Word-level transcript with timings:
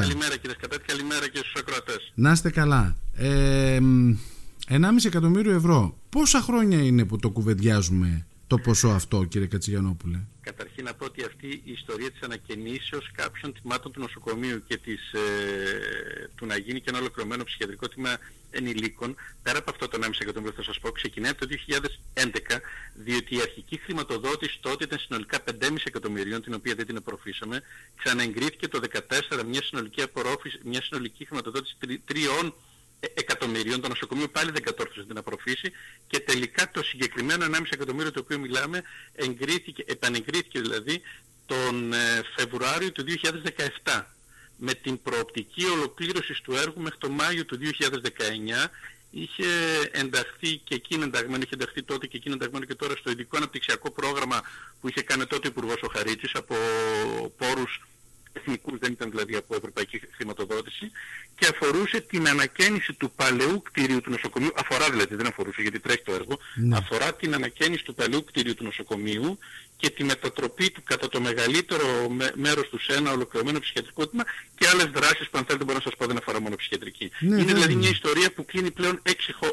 Καλημέρα 0.00 0.36
κύριε 0.36 0.56
Σκατάτη, 0.58 0.84
καλημέρα 0.86 1.28
και 1.28 1.38
στους 1.38 1.54
ακροατές. 1.58 2.12
Να 2.14 2.32
είστε 2.32 2.50
καλά. 2.50 2.96
Ε, 3.16 3.78
1,5 4.68 5.04
εκατομμύριο 5.04 5.52
ευρώ. 5.52 5.96
Πόσα 6.10 6.40
χρόνια 6.40 6.82
είναι 6.82 7.04
που 7.04 7.16
το 7.16 7.30
κουβεντιάζουμε; 7.30 8.26
Το 8.46 8.58
ποσό 8.58 8.88
αυτό 8.88 9.24
κύριε 9.24 9.46
Κατσιγιανόπουλε. 9.46 10.18
Καταρχήν 10.40 10.84
να 10.84 10.94
πω 10.94 11.04
ότι 11.04 11.24
αυτή 11.24 11.46
η 11.46 11.72
ιστορία 11.72 12.10
της 12.10 12.20
ανακαινήσεως 12.20 13.10
κάποιων 13.12 13.52
τμήματων 13.60 13.92
του 13.92 14.00
νοσοκομείου 14.00 14.62
και 14.66 14.76
της, 14.76 15.12
ε, 15.12 16.30
του 16.34 16.46
να 16.46 16.56
γίνει 16.56 16.80
και 16.80 16.90
ένα 16.90 16.98
ολοκληρωμένο 16.98 17.44
ψυχιατρικό 17.44 17.88
τμήμα 17.88 18.18
ενηλίκων, 18.50 19.14
πέρα 19.42 19.58
από 19.58 19.70
αυτό 19.70 19.88
το 19.88 19.96
1,5 19.96 20.20
εκατομμύριο 20.20 20.54
θα 20.56 20.62
σας 20.62 20.78
πω, 20.78 20.90
ξεκινάει 20.90 21.30
από 21.30 21.40
το 21.40 21.46
2011, 21.46 22.60
διότι 22.94 23.34
η 23.34 23.40
αρχική 23.40 23.76
χρηματοδότηση 23.76 24.58
τότε 24.60 24.84
ήταν 24.84 24.98
συνολικά 24.98 25.42
5,5 25.44 25.74
εκατομμυρίων, 25.84 26.42
την 26.42 26.54
οποία 26.54 26.74
δεν 26.74 26.86
την 26.86 26.96
απορροφήσαμε. 26.96 27.62
Ξαναεγκρίθηκε 27.96 28.68
το 28.68 28.80
2014 28.80 29.44
μια 29.44 29.62
συνολική, 29.62 30.02
απορρόφηση, 30.02 30.58
μια 30.64 30.82
συνολική 30.82 31.24
χρηματοδότηση 31.24 31.76
τριών 32.04 32.54
εκατομμυρίων, 33.14 33.80
το 33.80 33.88
νοσοκομείο 33.88 34.28
πάλι 34.28 34.50
δεν 34.50 34.62
κατόρθωσε 34.62 35.06
την 35.06 35.18
απορροφήσει 35.18 35.72
και 36.06 36.20
τελικά 36.20 36.70
το 36.70 36.82
συγκεκριμένο 36.82 37.44
1,5 37.44 37.60
εκατομμύριο 37.70 38.12
το 38.12 38.20
οποίο 38.20 38.38
μιλάμε 38.38 38.82
εγκρίθηκε, 39.14 39.84
επανεγκρίθηκε 39.86 40.60
δηλαδή 40.60 41.00
τον 41.46 41.92
ε, 41.92 42.22
Φεβρουάριο 42.36 42.92
του 42.92 43.04
2017 43.84 44.02
με 44.56 44.74
την 44.74 45.02
προοπτική 45.02 45.64
ολοκλήρωσης 45.64 46.40
του 46.40 46.52
έργου 46.52 46.80
μέχρι 46.80 46.98
το 46.98 47.10
Μάιο 47.10 47.44
του 47.44 47.58
2019 47.62 48.68
είχε 49.10 49.46
ενταχθεί 49.90 50.56
και 50.56 50.74
εκείνη 50.74 51.02
ενταγμένο, 51.04 51.42
είχε 51.42 51.54
ενταχθεί 51.54 51.82
τότε 51.82 52.06
και 52.06 52.16
εκείνη 52.16 52.34
ενταγμένο 52.34 52.64
και 52.64 52.74
τώρα 52.74 52.96
στο 52.96 53.10
ειδικό 53.10 53.36
αναπτυξιακό 53.36 53.90
πρόγραμμα 53.90 54.42
που 54.80 54.88
είχε 54.88 55.02
κάνει 55.02 55.26
τότε 55.26 55.46
ο 55.46 55.50
Υπουργός 55.50 55.82
ο 55.82 55.88
Χαρίτσης 55.92 56.34
από 56.34 56.54
πόρους 57.36 57.80
εθνικούς, 58.36 58.78
δεν 58.78 58.92
ήταν 58.92 59.10
δηλαδή 59.10 59.36
από 59.36 59.54
ευρωπαϊκή 59.54 60.00
χρηματοδότηση 60.16 60.90
και 61.34 61.46
αφορούσε 61.52 62.00
την 62.00 62.28
ανακαίνιση 62.28 62.92
του 62.92 63.10
παλαιού 63.16 63.62
κτηρίου 63.62 64.00
του 64.00 64.10
νοσοκομείου, 64.10 64.50
αφορά 64.56 64.90
δηλαδή, 64.90 65.14
δεν 65.14 65.26
αφορούσε 65.26 65.62
γιατί 65.62 65.80
τρέχει 65.80 66.02
το 66.02 66.14
έργο, 66.14 66.38
ναι. 66.54 66.76
αφορά 66.76 67.14
την 67.14 67.34
ανακαίνιση 67.34 67.84
του 67.84 67.94
παλαιού 67.94 68.24
κτηρίου 68.24 68.54
του 68.54 68.64
νοσοκομείου 68.64 69.38
και 69.76 69.90
τη 69.90 70.04
μετατροπή 70.04 70.70
του 70.70 70.82
κατά 70.84 71.08
το 71.08 71.20
μεγαλύτερο 71.20 71.84
μέρος 72.34 72.68
του 72.68 72.80
σε 72.80 72.92
ένα 72.92 73.12
ολοκληρωμένο 73.12 73.58
ψυχιατρικό 73.58 74.06
τμήμα 74.06 74.24
και 74.54 74.68
άλλες 74.68 74.84
δράσεις 74.84 75.28
που 75.28 75.38
αν 75.38 75.44
θέλετε 75.44 75.64
μπορώ 75.64 75.76
να 75.76 75.82
σας 75.82 75.96
πω 75.98 76.06
δεν 76.06 76.16
αφορά 76.16 76.40
μόνο 76.40 76.56
ψυχιατρική. 76.56 77.10
Ναι, 77.20 77.40
Είναι 77.40 77.52
δηλαδή 77.52 77.74
μια 77.74 77.88
ιστορία 77.88 78.32
που 78.32 78.44
κλείνει 78.44 78.70
πλέον 78.70 79.02
6 79.08 79.12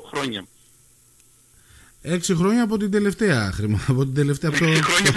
χρόνια. 0.09 0.45
Έξι 2.03 2.36
χρόνια 2.36 2.63
από 2.63 2.78
την 2.78 2.91
τελευταία 2.91 3.52
χρηματοδότηση. 3.52 3.91
Από 3.91 4.03
την 4.06 4.13
τελευταία, 4.13 4.50
από 4.50 4.59
το... 4.59 4.66
χρόνια 4.66 5.09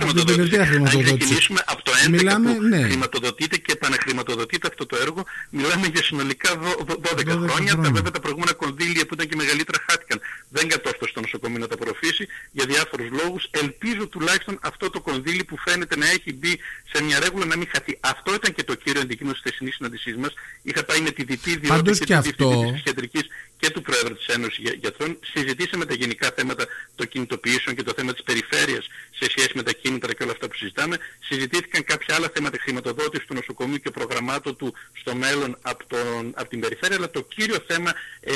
από 0.00 0.14
την 0.14 0.26
τελευταία 0.26 0.66
χρηματοδότηση. 0.66 1.12
Αν 1.12 1.18
ξεκινήσουμε 1.18 1.62
από 1.66 1.82
το 1.82 1.91
11 2.06 2.10
Μιλάμε, 2.10 2.54
που 2.54 2.62
ναι. 2.62 2.82
χρηματοδοτείται 2.82 3.56
και 3.56 3.72
επαναχρηματοδοτείται 3.72 4.68
αυτό 4.68 4.86
το 4.86 4.96
έργο, 4.96 5.24
μιλάμε 5.50 5.86
για 5.86 6.02
συνολικά 6.02 6.50
12, 6.52 6.60
12 6.60 7.24
χρόνια. 7.24 7.48
χρόνια. 7.48 7.76
Τα 7.76 7.90
βέβαια 7.90 8.10
τα 8.10 8.20
προηγούμενα 8.20 8.52
κονδύλια 8.52 9.06
που 9.06 9.14
ήταν 9.14 9.28
και 9.28 9.36
μεγαλύτερα 9.36 9.78
χάθηκαν. 9.88 10.20
Δεν 10.48 10.68
κατόρθωσε 10.68 11.12
το 11.12 11.20
νοσοκομείο 11.20 11.58
να 11.58 11.66
τα 11.66 11.74
απορροφήσει 11.74 12.26
για 12.50 12.66
διάφορους 12.66 13.08
λόγους. 13.10 13.48
Ελπίζω 13.50 14.06
τουλάχιστον 14.06 14.58
αυτό 14.62 14.90
το 14.90 15.00
κονδύλι 15.00 15.44
που 15.44 15.56
φαίνεται 15.58 15.96
να 15.96 16.06
έχει 16.10 16.32
μπει 16.32 16.58
σε 16.92 17.02
μια 17.02 17.18
ρέγουλα 17.20 17.44
να 17.44 17.56
μην 17.56 17.68
χαθεί. 17.72 17.98
Αυτό 18.00 18.34
ήταν 18.34 18.52
και 18.54 18.62
το 18.62 18.74
κύριο 18.74 19.00
αντικείμενο 19.00 19.34
της 19.34 19.42
χθεσινής 19.44 19.74
συναντησής 19.74 20.16
μας. 20.16 20.32
Είχα 20.62 20.84
πάει 20.84 21.00
με 21.00 21.10
τη 21.10 21.24
διτή 21.24 21.56
διότητα 21.56 21.92
και, 21.92 22.04
και 22.04 22.14
αυτό... 22.14 22.62
της 22.62 22.72
ψυχιατρικής 22.72 23.26
και 23.62 23.70
του 23.70 23.82
Πρόεδρου 23.82 24.14
της 24.14 24.26
Ένωσης 24.26 24.58
Γιατρών. 24.80 25.18
Συζητήσαμε 25.34 25.84
τα 25.84 25.94
γενικά 25.94 26.30
θέματα 26.36 26.64
των 26.94 27.08
κινητοποιήσεων 27.08 27.76
και 27.76 27.82
το 27.82 27.92
θέμα 27.96 28.12
της 28.12 28.22
περιφέρειας 28.22 28.86
σε 29.18 29.26
σχέση 29.30 29.52
με 29.54 29.62
τα 29.62 29.72
κίνητρα 29.72 30.12
και 30.12 30.22
όλα 30.22 30.32
αυτά 30.32 30.48
που 30.48 30.56
συζητάμε. 30.56 30.96
Συζητήθηκαν 31.28 31.84
κάποια 31.84 32.14
άλλα 32.14 32.30
θέματα 32.34 32.58
χρηματοδότησης 32.60 33.26
του 33.26 33.34
νοσοκομείου 33.34 33.76
και 33.76 33.90
προγραμμάτων 33.90 34.56
του 34.56 34.74
στο 34.92 35.14
μέλλον 35.14 35.58
από, 35.62 35.84
τον, 35.86 36.32
από 36.34 36.48
την 36.48 36.60
περιφέρεια, 36.60 36.96
αλλά 36.96 37.10
το 37.10 37.22
κύριο 37.34 37.58
θέμα 37.66 37.94
ε, 38.20 38.32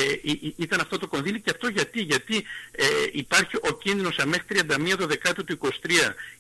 ήταν 0.57 0.81
αυτό 0.81 0.99
το 0.99 1.07
κονδύλι 1.07 1.41
και 1.41 1.51
αυτό 1.51 1.69
γιατί, 1.69 2.01
γιατί 2.03 2.37
ε, 2.71 2.85
υπάρχει 3.13 3.57
ο 3.57 3.73
κίνδυνος 3.83 4.19
αν 4.19 4.29
μέχρι 4.29 4.61
31 4.99 5.07
Δεκάτου 5.07 5.45
του 5.45 5.59
23 5.63 5.69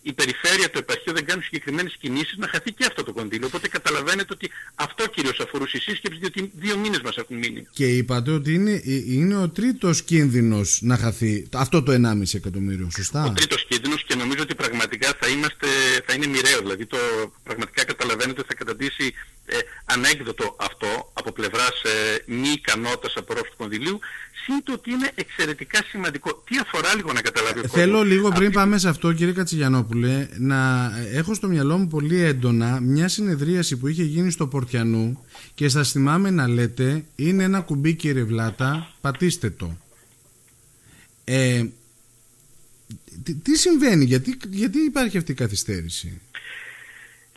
η 0.02 0.12
περιφέρεια, 0.12 0.70
το 0.70 0.78
επαρχείο 0.78 1.12
δεν 1.12 1.24
κάνουν 1.24 1.42
συγκεκριμένες 1.42 1.96
κινήσεις 2.00 2.36
να 2.36 2.48
χαθεί 2.48 2.72
και 2.72 2.84
αυτό 2.84 3.02
το 3.04 3.12
κονδύλι. 3.12 3.44
Οπότε 3.44 3.68
καταλαβαίνετε 3.68 4.32
ότι 4.32 4.50
αυτό 4.74 5.08
κυρίως 5.08 5.40
αφορούσε 5.40 5.76
η 5.76 5.80
σύσκεψη, 5.80 6.18
διότι 6.18 6.50
δύο 6.54 6.76
μήνες 6.76 7.00
μας 7.00 7.16
έχουν 7.16 7.36
μείνει. 7.36 7.66
Και 7.72 7.86
είπατε 7.86 8.30
ότι 8.30 8.54
είναι, 8.54 8.75
είναι 8.84 9.36
ο 9.36 9.48
τρίτος 9.48 10.02
κίνδυνος 10.02 10.78
να 10.82 10.96
χαθεί 10.96 11.46
αυτό 11.52 11.82
το 11.82 11.92
1,5 11.92 12.34
εκατομμύριο, 12.34 12.88
σωστά; 12.96 13.24
Ο 13.24 13.32
τρίτος 13.32 13.66
κίνδυνος 13.66 14.04
και 14.04 14.14
νομίζω 14.14 14.42
ότι 14.42 14.54
πραγματικά 14.54 15.12
θα, 15.20 15.28
είμαστε, 15.28 15.66
θα 16.06 16.14
είναι 16.14 16.26
μοιραίο. 16.26 16.58
Δηλαδή 16.58 16.86
το 16.86 16.98
πραγματικά 17.42 17.84
καταλαβαίνετε 17.84 18.40
ότι 18.40 18.48
θα 18.48 18.54
καταντήσει 18.54 19.12
ε, 19.46 19.56
ανέκδοτο 19.84 20.56
αυτό 20.58 21.10
από 21.12 21.32
πλευράς 21.32 21.82
ε, 21.82 22.22
μη 22.26 22.48
ικανότητας 22.48 23.14
απορρόφησης 23.16 23.56
του 23.56 23.62
κονδυλίου 23.62 24.00
σύντο 24.46 24.72
ότι 24.72 24.90
είναι 24.90 25.10
εξαιρετικά 25.14 25.82
σημαντικό. 25.88 26.42
Τι 26.46 26.58
αφορά 26.58 26.94
λίγο 26.94 27.12
να 27.12 27.20
καταλάβει 27.20 27.58
ο 27.58 27.68
Θέλω 27.68 28.02
λίγο 28.02 28.28
πριν 28.28 28.52
πάμε 28.52 28.78
σε 28.78 28.88
αυτό 28.88 29.12
κύριε 29.12 29.32
Κατσιγιανόπουλε 29.32 30.28
να 30.38 30.90
έχω 31.12 31.34
στο 31.34 31.48
μυαλό 31.48 31.76
μου 31.76 31.88
πολύ 31.88 32.20
έντονα 32.22 32.80
μια 32.80 33.08
συνεδρίαση 33.08 33.76
που 33.76 33.88
είχε 33.88 34.02
γίνει 34.02 34.30
στο 34.30 34.46
Πορτιανού 34.46 35.24
και 35.54 35.68
σας 35.68 35.90
θυμάμαι 35.90 36.30
να 36.30 36.48
λέτε 36.48 37.04
είναι 37.16 37.42
ένα 37.44 37.60
κουμπί 37.60 37.94
κύριε 37.94 38.24
Βλάτα 38.24 38.94
πατήστε 39.00 39.50
το. 39.50 39.76
Ε, 41.24 41.64
τι, 43.22 43.34
τι 43.34 43.56
συμβαίνει, 43.56 44.04
γιατί, 44.04 44.38
γιατί 44.48 44.78
υπάρχει 44.78 45.16
αυτή 45.16 45.32
η 45.32 45.34
καθυστέρηση; 45.34 46.20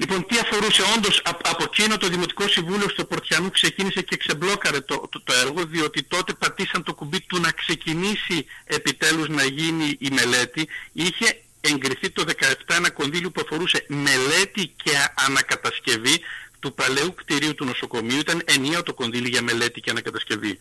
Λοιπόν, 0.02 0.26
τι 0.26 0.38
αφορούσε 0.40 0.82
όντως 0.96 1.22
από 1.24 1.64
εκείνο 1.64 1.98
το 1.98 2.08
Δημοτικό 2.08 2.48
Συμβούλιο 2.48 2.90
στο 2.90 3.06
Πορτιανού 3.06 3.52
ξεκίνησε 3.52 4.02
και 4.02 4.18
ξεμπλόκαρε 4.18 4.82
το, 4.82 5.10
το, 5.24 5.34
έργο 5.46 5.66
διότι 5.66 6.04
τότε 6.04 6.34
πατήσαν 6.34 6.84
το 6.84 6.94
κουμπί 6.94 7.22
του 7.22 7.40
να 7.40 7.52
ξεκινήσει 7.52 8.46
επιτέλους 8.64 9.30
να 9.30 9.44
γίνει 9.44 9.98
η 10.00 10.10
μελέτη. 10.12 10.68
Είχε 10.92 11.42
εγκριθεί 11.62 12.10
το 12.10 12.24
17 12.28 12.54
ένα 12.68 12.90
κονδύλιο 12.90 13.32
που 13.32 13.42
αφορούσε 13.46 13.86
μελέτη 13.88 14.74
και 14.84 14.92
ανακατασκευή 15.28 16.20
του 16.60 16.74
παλαιού 16.74 17.14
κτηρίου 17.14 17.56
του 17.56 17.66
νοσοκομείου. 17.66 18.20
Ήταν 18.20 18.42
ενιαίο 18.46 18.84
το 18.84 18.94
κονδύλι 18.94 19.30
για 19.30 19.42
μελέτη 19.42 19.82
και 19.82 19.90
ανακατασκευή. 19.90 20.58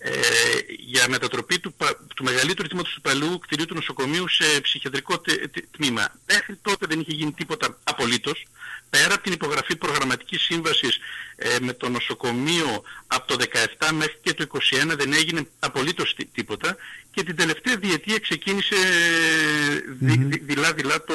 Ε, 0.00 0.10
για 0.78 1.08
μετατροπή 1.08 1.58
του, 1.58 1.74
του 2.14 2.24
μεγαλύτερου 2.24 2.68
τμήματος 2.68 2.92
του 2.92 3.00
παλαιού 3.00 3.38
κτηρίου 3.38 3.66
του 3.66 3.74
νοσοκομείου 3.74 4.28
σε 4.28 4.60
ψυχιατρικό 4.60 5.20
τμήμα. 5.70 6.14
Μέχρι 6.26 6.56
τότε 6.62 6.86
δεν 6.86 7.00
είχε 7.00 7.12
γίνει 7.12 7.32
τίποτα 7.32 7.78
απολύτως 7.84 8.46
πέρα 8.96 9.14
από 9.14 9.22
την 9.22 9.32
υπογραφή 9.32 9.76
προγραμματικής 9.76 10.42
σύμβασης 10.42 10.98
ε, 11.36 11.56
με 11.60 11.72
το 11.72 11.88
νοσοκομείο 11.88 12.82
από 13.06 13.26
το 13.26 13.44
17 13.78 13.88
μέχρι 13.92 14.18
και 14.22 14.34
το 14.34 14.46
21 14.52 14.58
δεν 14.96 15.12
έγινε 15.12 15.48
απολύτως 15.58 16.16
τίποτα 16.32 16.76
και 17.10 17.22
την 17.22 17.36
τελευταία 17.36 17.76
διετία 17.76 18.18
ξεκίνησε 18.18 18.76
δειλά-δειλά 20.48 21.04
το 21.04 21.14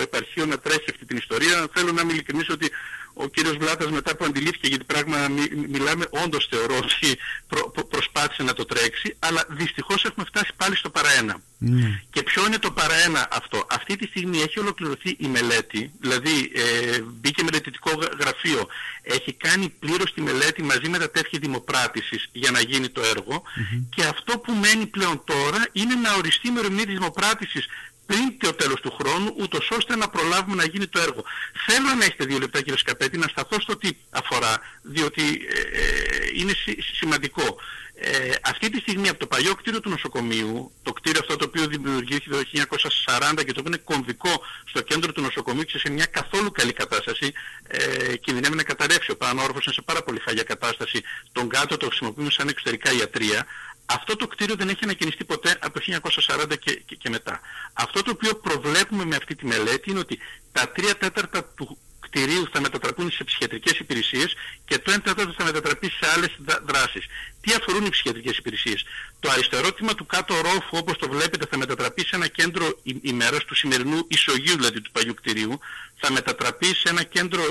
επαρχείο 0.00 0.46
να 0.46 0.58
τρέχει 0.58 0.90
αυτή 0.90 1.04
την 1.06 1.16
ιστορία. 1.16 1.66
Θέλω 1.74 1.92
να 1.92 2.00
είμαι 2.02 2.12
ειλικρινής 2.12 2.48
ότι 2.48 2.70
ο 3.14 3.28
κύριος 3.28 3.56
Βλάτας 3.56 3.90
μετά 3.90 4.16
που 4.16 4.24
αντιλήφθηκε 4.24 4.68
γιατί 4.68 4.84
πράγμα 4.84 5.28
μιλάμε 5.68 6.06
όντως 6.24 6.46
θεωρώ 6.50 6.76
ότι 6.76 7.18
προσπάθησε 7.88 8.42
να 8.42 8.52
το 8.52 8.64
τρέξει 8.64 9.16
αλλά 9.18 9.44
δυστυχώς 9.48 10.04
έχουμε 10.04 10.24
φτάσει 10.28 10.50
πάλι 10.56 10.76
στο 10.76 10.90
παραένα. 10.90 11.40
Ναι. 11.66 12.00
Και 12.10 12.22
ποιο 12.22 12.46
είναι 12.46 12.58
το 12.58 12.70
παραένα 12.70 13.28
αυτό. 13.30 13.66
Αυτή 13.70 13.96
τη 13.96 14.06
στιγμή 14.06 14.40
έχει 14.40 14.58
ολοκληρωθεί 14.58 15.16
η 15.18 15.26
μελέτη, 15.26 15.90
δηλαδή 16.00 16.52
ε, 16.54 17.00
μπήκε 17.02 17.42
μελετητικό 17.42 17.90
γραφείο, 18.20 18.66
έχει 19.02 19.32
κάνει 19.32 19.68
πλήρως 19.78 20.12
τη 20.12 20.20
μελέτη 20.20 20.62
μαζί 20.62 20.88
με 20.88 20.98
τα 20.98 21.10
τέτοια 21.10 21.38
δημοπράτησης 21.38 22.28
για 22.32 22.50
να 22.50 22.60
γίνει 22.60 22.88
το 22.88 23.02
έργο 23.02 23.42
και 23.94 24.04
αυτό 24.04 24.38
που 24.38 24.52
μένει 24.52 24.86
πλέον 24.86 25.22
τώρα 25.24 25.68
είναι 25.72 25.94
να 25.94 26.14
οριστεί 26.14 26.46
η 26.46 26.50
ημερομηνία 26.52 26.84
της 26.84 26.94
δημοπράτησης 26.94 27.66
πριν 28.06 28.38
το 28.38 28.52
τέλος 28.52 28.80
του 28.80 28.96
χρόνου, 29.00 29.34
ούτως 29.38 29.70
ώστε 29.70 29.96
να 29.96 30.08
προλάβουμε 30.08 30.56
να 30.56 30.64
γίνει 30.64 30.86
το 30.86 31.00
έργο. 31.00 31.24
Θέλω 31.66 31.94
να 31.98 32.04
έχετε 32.04 32.24
δύο 32.24 32.38
λεπτά 32.38 32.58
κύριε 32.58 32.78
Σκαπέτη 32.78 33.18
να 33.18 33.28
σταθώ 33.28 33.60
στο 33.60 33.76
τι 33.76 33.90
αφορά, 34.10 34.60
διότι 34.82 35.22
ε, 35.22 35.60
ε 35.60 36.30
είναι 36.34 36.52
σημαντικό. 36.98 37.56
Ε, 37.96 38.30
αυτή 38.42 38.70
τη 38.70 38.78
στιγμή 38.78 39.08
από 39.08 39.18
το 39.18 39.26
παλιό 39.26 39.54
κτίριο 39.54 39.80
του 39.80 39.90
νοσοκομείου, 39.90 40.72
το 40.82 40.92
κτίριο 40.92 41.20
αυτό 41.20 41.36
το 41.36 41.44
οποίο 41.44 41.66
δημιουργήθηκε 41.66 42.30
το 42.30 42.42
1940 43.36 43.44
και 43.44 43.52
το 43.52 43.60
οποίο 43.60 43.64
είναι 43.66 43.76
κομβικό 43.84 44.42
στο 44.64 44.80
κέντρο 44.80 45.12
του 45.12 45.20
νοσοκομείου 45.20 45.62
και 45.62 45.78
σε 45.78 45.90
μια 45.90 46.06
καθόλου 46.06 46.50
καλή 46.50 46.72
κατάσταση, 46.72 47.32
ε, 47.66 48.16
κινδυνεύει 48.16 48.56
να 48.56 48.62
καταρρεύσει. 48.62 49.10
Ο 49.10 49.16
πάνω 49.16 49.42
όροφος 49.42 49.64
είναι 49.64 49.74
σε 49.74 49.82
πάρα 49.82 50.02
πολύ 50.02 50.20
χαλιά 50.20 50.42
κατάσταση. 50.42 51.02
Τον 51.32 51.48
κάτω 51.48 51.76
το 51.76 51.86
χρησιμοποιούμε 51.86 52.30
σαν 52.30 52.48
εξωτερικά 52.48 52.92
ιατρία. 52.92 53.46
Αυτό 53.86 54.16
το 54.16 54.26
κτίριο 54.26 54.54
δεν 54.54 54.68
έχει 54.68 54.84
ανακαινιστεί 54.84 55.24
ποτέ 55.24 55.58
από 55.60 55.80
το 55.80 56.00
1940 56.26 56.58
και, 56.60 56.72
και, 56.74 56.94
και 56.94 57.08
μετά. 57.10 57.40
Αυτό 57.72 58.02
το 58.02 58.10
οποίο 58.10 58.34
προβλέπουμε 58.34 59.04
με 59.04 59.16
αυτή 59.16 59.34
τη 59.34 59.46
μελέτη 59.46 59.90
είναι 59.90 59.98
ότι 59.98 60.18
τα 60.52 60.68
τρία 60.68 60.96
τέταρτα 60.96 61.44
του 61.44 61.78
κτηρίου 62.14 62.48
θα 62.52 62.60
μετατραπούν 62.60 63.10
σε 63.10 63.24
ψυχιατρικές 63.24 63.78
υπηρεσίες 63.78 64.34
και 64.64 64.78
το 64.78 64.92
1 64.92 64.98
τέταρτο 65.02 65.34
θα 65.36 65.44
μετατραπεί 65.44 65.90
σε 65.90 66.06
άλλες 66.14 66.30
δράσεις. 66.66 67.06
Τι 67.40 67.52
αφορούν 67.52 67.84
οι 67.84 67.88
ψυχιατρικές 67.88 68.36
υπηρεσίες; 68.36 68.84
Το 69.20 69.30
αριστερό 69.30 69.72
τμήμα 69.72 69.94
του 69.94 70.06
κάτω 70.06 70.34
ρόφου 70.34 70.76
όπως 70.82 70.98
το 70.98 71.08
βλέπετε 71.08 71.46
θα 71.50 71.56
μετατραπεί 71.56 72.06
σε 72.06 72.16
ένα 72.16 72.26
κέντρο 72.26 72.78
ημέρας 73.02 73.44
του 73.44 73.54
σημερινού 73.54 74.06
ισογείου 74.08 74.56
δηλαδή 74.56 74.80
του 74.80 74.90
παλιού 74.90 75.14
κτηρίου. 75.14 75.58
θα 75.96 76.12
μετατραπεί 76.12 76.66
σε 76.66 76.88
ένα 76.88 77.02
κέντρο 77.02 77.42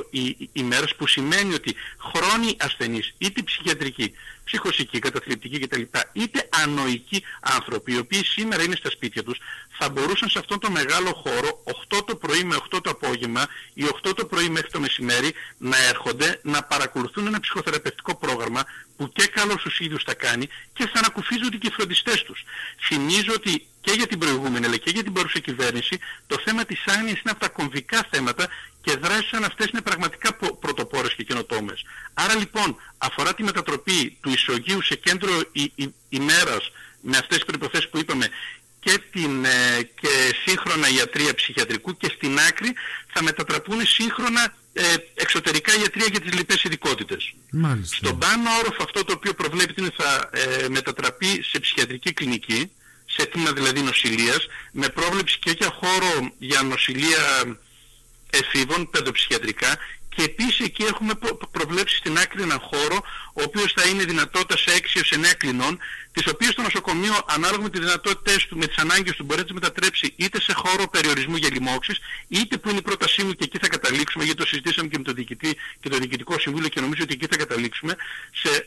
ημέρας 0.53 0.95
που 0.95 1.07
σημαίνει 1.07 1.53
ότι 1.53 1.75
χρόνοι 1.97 2.55
ασθενείς, 2.59 3.13
είτε 3.17 3.41
ψυχιατρικοί, 3.41 4.13
ψυχοσικοί, 4.43 4.99
καταθλιπτικοί 4.99 5.59
κτλ. 5.59 5.81
είτε 6.13 6.49
ανοικοί 6.63 7.23
άνθρωποι, 7.41 7.93
οι 7.93 7.97
οποίοι 7.97 8.25
σήμερα 8.25 8.63
είναι 8.63 8.75
στα 8.75 8.89
σπίτια 8.89 9.23
τους, 9.23 9.37
θα 9.77 9.89
μπορούσαν 9.89 10.29
σε 10.29 10.39
αυτόν 10.39 10.59
τον 10.59 10.71
μεγάλο 10.71 11.13
χώρο 11.13 11.63
8 11.89 12.03
το 12.05 12.15
πρωί 12.15 12.43
με 12.43 12.55
8 12.75 12.79
το 12.83 12.89
απόγευμα 12.89 13.47
ή 13.73 13.83
8 14.07 14.11
το 14.15 14.25
πρωί 14.25 14.49
μέχρι 14.49 14.69
το 14.69 14.79
μεσημέρι 14.79 15.33
να 15.57 15.77
έρχονται 15.89 16.39
να 16.43 16.63
παρακολουθούν 16.63 17.27
ένα 17.27 17.39
ψυχοθεραπευτικό 17.39 18.15
πρόγραμμα 18.15 18.63
που 18.97 19.11
και 19.11 19.27
καλός 19.27 19.59
στους 19.59 19.79
ίδιους 19.79 20.03
θα 20.03 20.13
κάνει 20.13 20.47
και 20.73 20.87
θα 20.87 20.99
ανακουφίζονται 20.99 21.57
και 21.57 21.67
οι 21.67 21.71
φροντιστές 21.71 22.23
τους. 22.23 22.43
Θυμίζω 22.87 23.33
ότι 23.33 23.67
και 23.81 23.91
για 23.91 24.07
την 24.07 24.19
προηγούμενη 24.19 24.65
αλλά 24.65 24.77
και 24.77 24.89
για 24.89 25.03
την 25.03 25.13
παρούσα 25.13 25.39
κυβέρνηση 25.39 25.99
το 26.27 26.37
θέμα 26.45 26.65
της 26.65 26.83
άνοιας 26.85 27.19
είναι 27.19 27.31
από 27.31 27.39
τα 27.39 27.49
κομβικά 27.49 28.07
θέματα 28.11 28.47
και 28.81 28.95
δράσεις 28.95 29.27
σαν 29.29 29.43
αυτές 29.43 29.67
είναι 29.67 29.81
πραγματικά 29.81 30.33
πρωτοπόρες 30.59 31.13
και 31.13 31.23
καινοτόμες. 31.23 31.83
Άρα 32.13 32.35
λοιπόν 32.35 32.75
αφορά 32.97 33.33
τη 33.33 33.43
μετατροπή 33.43 34.17
του 34.21 34.29
ισογείου 34.29 34.81
σε 34.81 34.95
κέντρο 34.95 35.31
ημέρας 36.09 36.71
με 37.01 37.17
αυτές 37.17 37.37
τις 37.37 37.45
προϋποθέσεις 37.45 37.89
που 37.89 37.97
είπαμε 37.97 38.29
και, 38.83 38.99
την, 39.11 39.45
ε, 39.45 39.81
και 40.01 40.35
σύγχρονα 40.45 40.89
ιατρία 40.89 41.33
ψυχιατρικού 41.33 41.97
και 41.97 42.11
στην 42.15 42.39
άκρη 42.39 42.73
θα 43.13 43.23
μετατραπούν 43.23 43.85
σύγχρονα 43.85 44.53
ε, 44.73 44.83
εξωτερικά 45.13 45.71
ιατρία 45.75 46.05
για 46.11 46.19
τις 46.19 46.33
λοιπές 46.33 46.63
ειδικότητες. 46.63 47.33
Στον 47.83 48.17
πάνω 48.17 48.49
όροφο 48.59 48.83
αυτό 48.83 49.03
το 49.03 49.13
οποίο 49.13 49.33
προβλέπει 49.33 49.73
είναι 49.77 49.91
θα 49.97 50.29
ε, 50.33 50.67
μετατραπεί 50.69 51.43
σε 51.43 51.59
ψυχιατρική 51.59 52.13
κλινική, 52.13 52.71
σε 53.05 53.25
τμήμα 53.25 53.51
δηλαδή 53.51 53.81
νοσηλείας, 53.81 54.47
με 54.71 54.89
πρόβλεψη 54.89 55.39
και 55.39 55.51
για 55.51 55.69
χώρο 55.69 56.31
για 56.37 56.61
νοσηλεία 56.61 57.57
εφήβων, 58.29 58.89
παιδοψυχιατρικά 58.89 59.77
και 60.15 60.23
επίσης 60.23 60.59
εκεί 60.59 60.83
έχουμε 60.83 61.13
προβλέψει 61.51 61.95
στην 61.95 62.17
άκρη 62.17 62.41
έναν 62.41 62.59
χώρο 62.59 63.03
ο 63.33 63.41
οποίος 63.43 63.73
θα 63.75 63.87
είναι 63.87 64.03
δυνατότητα 64.03 64.57
σε 64.57 64.77
6 64.77 64.85
έως 64.95 65.13
9 65.15 65.33
κλινών 65.37 65.79
τις 66.13 66.27
οποίες 66.27 66.53
το 66.53 66.61
νοσοκομείο 66.61 67.15
ανάλογα 67.25 67.61
με 67.61 67.69
τις 67.69 67.79
δυνατότητες 67.79 68.45
του, 68.45 68.57
με 68.57 68.67
τις 68.67 68.77
ανάγκες 68.77 69.15
του 69.15 69.23
μπορεί 69.23 69.39
να 69.39 69.45
τις 69.45 69.53
μετατρέψει 69.53 70.13
είτε 70.15 70.41
σε 70.41 70.53
χώρο 70.53 70.87
περιορισμού 70.87 71.35
για 71.35 71.49
λοιμώξεις 71.51 71.97
είτε 72.27 72.57
που 72.57 72.69
είναι 72.69 72.77
η 72.77 72.81
πρότασή 72.81 73.23
μου 73.23 73.31
και 73.31 73.43
εκεί 73.43 73.57
θα 73.57 73.67
καταλήξουμε 73.67 74.23
γιατί 74.23 74.39
το 74.39 74.47
συζητήσαμε 74.47 74.87
και 74.87 74.97
με 74.97 75.03
τον 75.03 75.15
διοικητή 75.15 75.57
και 75.79 75.89
το 75.89 75.97
διοικητικό 75.97 76.39
συμβούλιο 76.39 76.69
και 76.69 76.81
νομίζω 76.81 77.03
ότι 77.03 77.13
εκεί 77.13 77.27
θα 77.29 77.37
καταλήξουμε 77.37 77.95
σε 78.33 78.63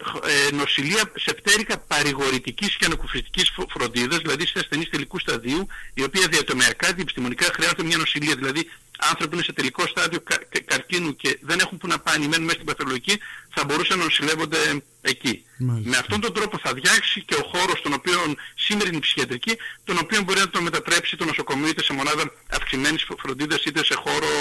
ε, 0.49 0.55
νοσηλεία 0.55 1.13
σε 1.15 1.35
πτέρικα 1.35 1.79
παρηγορητικής 1.79 2.77
και 2.77 2.85
ανακουφιστικής 2.85 3.53
φροντίδας 3.69 4.19
δηλαδή 4.19 4.47
σε 4.47 4.59
ασθενείς 4.59 4.89
τελικού 4.89 5.19
σταδίου 5.19 5.67
η 5.95 6.03
οποία 6.03 6.27
διατομιακά, 6.29 6.93
διεπιστημονικά 6.93 7.45
χρειάζεται 7.55 7.83
μια 7.83 7.97
νοσηλεία 7.97 8.35
δηλαδή 8.35 8.71
άνθρωποι 8.99 9.35
είναι 9.35 9.45
σε 9.45 9.53
τελικό 9.53 9.87
στάδιο 9.87 10.21
κα, 10.21 10.39
καρκίνου 10.65 11.17
και 11.17 11.39
δεν 11.43 11.59
έχουν 11.61 11.79
που 11.79 11.87
να 11.87 11.99
πάνε, 11.99 12.27
μένουν 12.27 12.45
μέσα 12.45 12.55
στην 12.61 12.67
παθολογική, 12.67 13.19
θα 13.59 13.65
μπορούσαν 13.65 13.99
να 13.99 14.05
νοσηλεύονται 14.05 14.59
εκεί. 15.01 15.45
Με 15.59 15.97
αυτόν 15.97 16.21
τον 16.21 16.33
τρόπο 16.33 16.59
θα 16.59 16.73
διάξει 16.75 17.25
και 17.25 17.35
ο 17.35 17.45
χώρος 17.53 17.83
τον 17.83 17.93
οποίο 17.93 18.19
σήμερα 18.55 18.89
είναι 18.89 18.97
η 18.97 19.01
ψυχιατρική, 19.01 19.57
τον 19.85 19.97
οποίο 20.03 20.23
μπορεί 20.23 20.39
να 20.39 20.49
το 20.49 20.61
μετατρέψει 20.63 21.17
το 21.17 21.25
νοσοκομείο 21.25 21.69
είτε 21.69 21.83
σε 21.83 21.93
μονάδα 21.93 22.33
αυξημένης 22.51 23.07
φροντίδας 23.19 23.65
είτε 23.65 23.85
σε 23.85 23.95
χώρο 23.95 24.33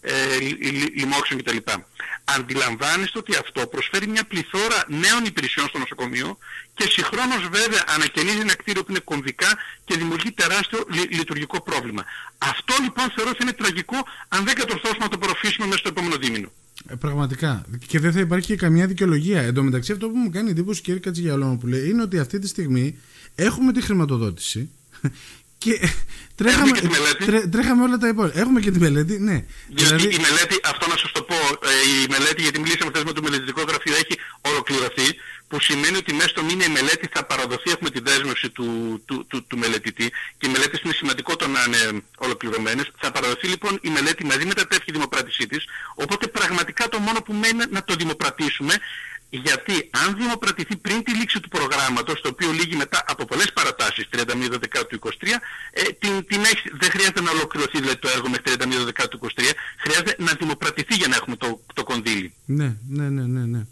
ε, 0.00 0.12
λοιμόξεων 0.96 1.42
κτλ. 1.42 1.56
Αντιλαμβάνεστε 2.24 3.18
ότι 3.18 3.36
αυτό 3.36 3.66
προσφέρει 3.66 4.06
μια 4.06 4.24
πληθώρα 4.24 4.84
νέων 4.88 5.24
υπηρεσιών 5.24 5.68
στο 5.68 5.78
νοσοκομείο 5.78 6.38
και 6.74 6.86
συγχρόνως 6.88 7.48
βέβαια 7.48 7.84
ανακαινίζει 7.86 8.40
ένα 8.40 8.54
κτίριο 8.54 8.82
που 8.84 8.90
είναι 8.90 9.00
κομβικά 9.04 9.50
και 9.84 9.96
δημιουργεί 9.96 10.32
τεράστιο 10.32 10.86
λειτουργικό 11.10 11.62
πρόβλημα. 11.62 12.04
Αυτό 12.38 12.74
λοιπόν 12.82 13.10
θεωρώ 13.14 13.30
ότι 13.30 13.42
είναι 13.42 13.52
τραγικό 13.52 13.96
αν 14.28 14.44
δεν 14.44 14.54
κατορθώσουμε 14.54 15.04
να 15.04 15.08
το 15.08 15.18
προφήσουμε 15.18 15.66
μέσα 15.66 15.78
στο 15.78 15.88
επόμενο 15.88 16.16
δίμηνο. 16.16 16.52
Ε, 16.88 16.94
πραγματικά. 16.94 17.64
Και 17.86 17.98
δεν 17.98 18.12
θα 18.12 18.20
υπάρχει 18.20 18.46
και 18.46 18.56
καμιά 18.56 18.86
δικαιολογία. 18.86 19.40
Εν 19.42 19.54
τω 19.54 19.62
μεταξύ, 19.62 19.92
αυτό 19.92 20.08
που 20.08 20.16
μου 20.16 20.30
κάνει 20.30 20.50
εντύπωση, 20.50 20.82
κύριε 20.82 21.00
Κατσιγιαλόμο, 21.00 21.56
που 21.56 21.66
λέει, 21.66 21.88
είναι 21.88 22.02
ότι 22.02 22.18
αυτή 22.18 22.38
τη 22.38 22.48
στιγμή 22.48 22.98
έχουμε 23.34 23.72
τη 23.72 23.80
χρηματοδότηση 23.80 24.70
και 25.58 25.80
τρέχαμε, 26.34 26.70
και 26.70 26.80
τη 26.80 27.24
τρέ, 27.26 27.46
τρέχαμε 27.46 27.82
όλα 27.82 27.96
τα 27.96 28.08
υπόλοιπα. 28.08 28.38
Έχουμε 28.38 28.60
και 28.60 28.70
τη 28.70 28.78
μελέτη, 28.78 29.18
ναι. 29.18 29.44
Γιατί 29.68 29.84
δηλαδή... 29.84 30.16
η 30.16 30.20
μελέτη, 30.20 30.56
αυτό 30.64 30.86
να 30.86 30.96
σας 30.96 31.12
το 31.12 31.22
πω, 31.22 31.34
ε, 31.34 32.04
η 32.04 32.06
μελέτη, 32.10 32.42
γιατί 32.42 32.58
μιλήσαμε 32.60 32.90
χθες 32.90 33.04
με 33.04 33.12
το 33.12 33.22
μελετητικό 33.22 33.62
γραφείο, 33.62 33.94
έχει 33.94 34.18
ολοκληρωθεί 34.40 35.06
που 35.54 35.60
σημαίνει 35.60 35.96
ότι 35.96 36.12
μέσα 36.12 36.28
στο 36.28 36.42
μήνα 36.42 36.64
η 36.64 36.68
μελέτη 36.68 37.08
θα 37.14 37.24
παραδοθεί, 37.24 37.70
έχουμε 37.70 37.90
τη 37.90 38.00
δέσμευση 38.00 38.50
του, 38.50 38.66
του, 39.06 39.26
του, 39.26 39.46
του 39.46 39.58
μελετητή 39.58 40.06
και 40.38 40.46
οι 40.46 40.50
μελέτες 40.50 40.80
είναι 40.80 40.92
σημαντικό 40.92 41.36
το 41.36 41.46
να 41.48 41.60
είναι 41.66 42.02
ολοκληρωμένες. 42.18 42.90
Θα 43.02 43.10
παραδοθεί 43.10 43.46
λοιπόν 43.48 43.78
η 43.82 43.88
μελέτη 43.88 44.24
μαζί 44.24 44.46
με 44.46 44.54
τα 44.54 44.66
τέτοια 44.66 44.92
δημοπράτησή 44.96 45.46
της, 45.46 45.64
οπότε 45.94 46.26
πραγματικά 46.26 46.88
το 46.88 46.98
μόνο 46.98 47.22
που 47.22 47.32
μένει 47.32 47.64
να 47.70 47.84
το 47.84 47.94
δημοπρατήσουμε 47.94 48.74
γιατί 49.30 49.90
αν 49.90 50.16
δημοπρατηθεί 50.16 50.76
πριν 50.76 51.02
τη 51.02 51.12
λήξη 51.14 51.40
του 51.40 51.48
προγράμματος, 51.48 52.20
το 52.20 52.28
οποίο 52.28 52.50
λύγει 52.50 52.76
μετά 52.76 53.04
από 53.06 53.24
πολλές 53.24 53.52
παρατάσεις, 53.52 54.08
31 54.16 54.22
του 54.88 54.98
23, 55.00 55.10
ε, 55.70 55.82
την, 55.82 56.26
την 56.26 56.40
έχει, 56.40 56.70
δεν 56.80 56.90
χρειάζεται 56.90 57.20
να 57.20 57.30
ολοκληρωθεί 57.30 57.78
δηλαδή, 57.78 57.98
το 57.98 58.08
έργο 58.08 58.28
μέχρι 58.28 58.44
31 58.46 59.08
του 59.10 59.18
23, 59.36 59.42
χρειάζεται 59.78 60.14
να 60.18 60.32
δημοπρατηθεί 60.38 60.94
για 60.94 61.08
να 61.08 61.16
έχουμε 61.16 61.36
το, 61.36 61.60
το 61.74 61.82
κονδύλι. 61.84 62.34
Ναι, 62.44 62.76
ναι, 62.88 63.08
ναι, 63.08 63.22
ναι. 63.22 63.44
ναι. 63.44 63.66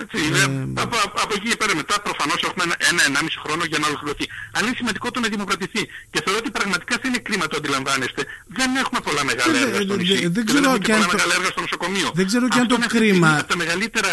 Έτσι, 0.00 0.18
ε, 0.34 0.44
από, 0.74 0.96
από 1.04 1.13
εκεί 1.38 1.48
και 1.52 1.56
πέρα 1.56 1.74
μετά 1.80 1.94
προφανώς 2.00 2.40
έχουμε 2.48 2.64
ένα-ενάμιση 2.90 3.38
χρόνο 3.44 3.64
για 3.70 3.78
να 3.78 3.86
ολοκληρωθεί. 3.86 4.26
Αλλά 4.54 4.66
είναι 4.66 4.76
σημαντικό 4.76 5.10
το 5.10 5.20
να 5.20 5.28
δημοκρατηθεί. 5.28 5.82
Και 6.12 6.20
θεωρώ 6.24 6.38
ότι 6.42 6.50
πραγματικά 6.58 6.94
δεν 7.02 7.10
είναι 7.10 7.22
κρίμα 7.26 7.46
το 7.46 7.56
αντιλαμβάνεστε. 7.56 8.22
Δεν 8.58 8.76
έχουμε 8.82 9.00
πολλά 9.06 9.24
μεγάλα 9.24 9.58
έργα 9.66 9.80
στο 9.80 9.96
νησί. 9.96 10.26
Δεν, 10.36 10.44
ξέρω 10.46 10.70
δεν 10.70 10.80
πολλά 10.80 11.06
μεγάλα 11.12 11.34
έργα 11.38 11.50
στο 11.54 11.60
νοσοκομείο. 11.60 12.10
Δεν 12.14 12.26
ξέρω 12.26 12.48
και 12.48 12.58
αν 12.58 12.66
το 12.68 12.78
κρίμα... 12.88 13.30
από 13.38 13.48
τα 13.52 13.56
μεγαλύτερα 13.56 14.12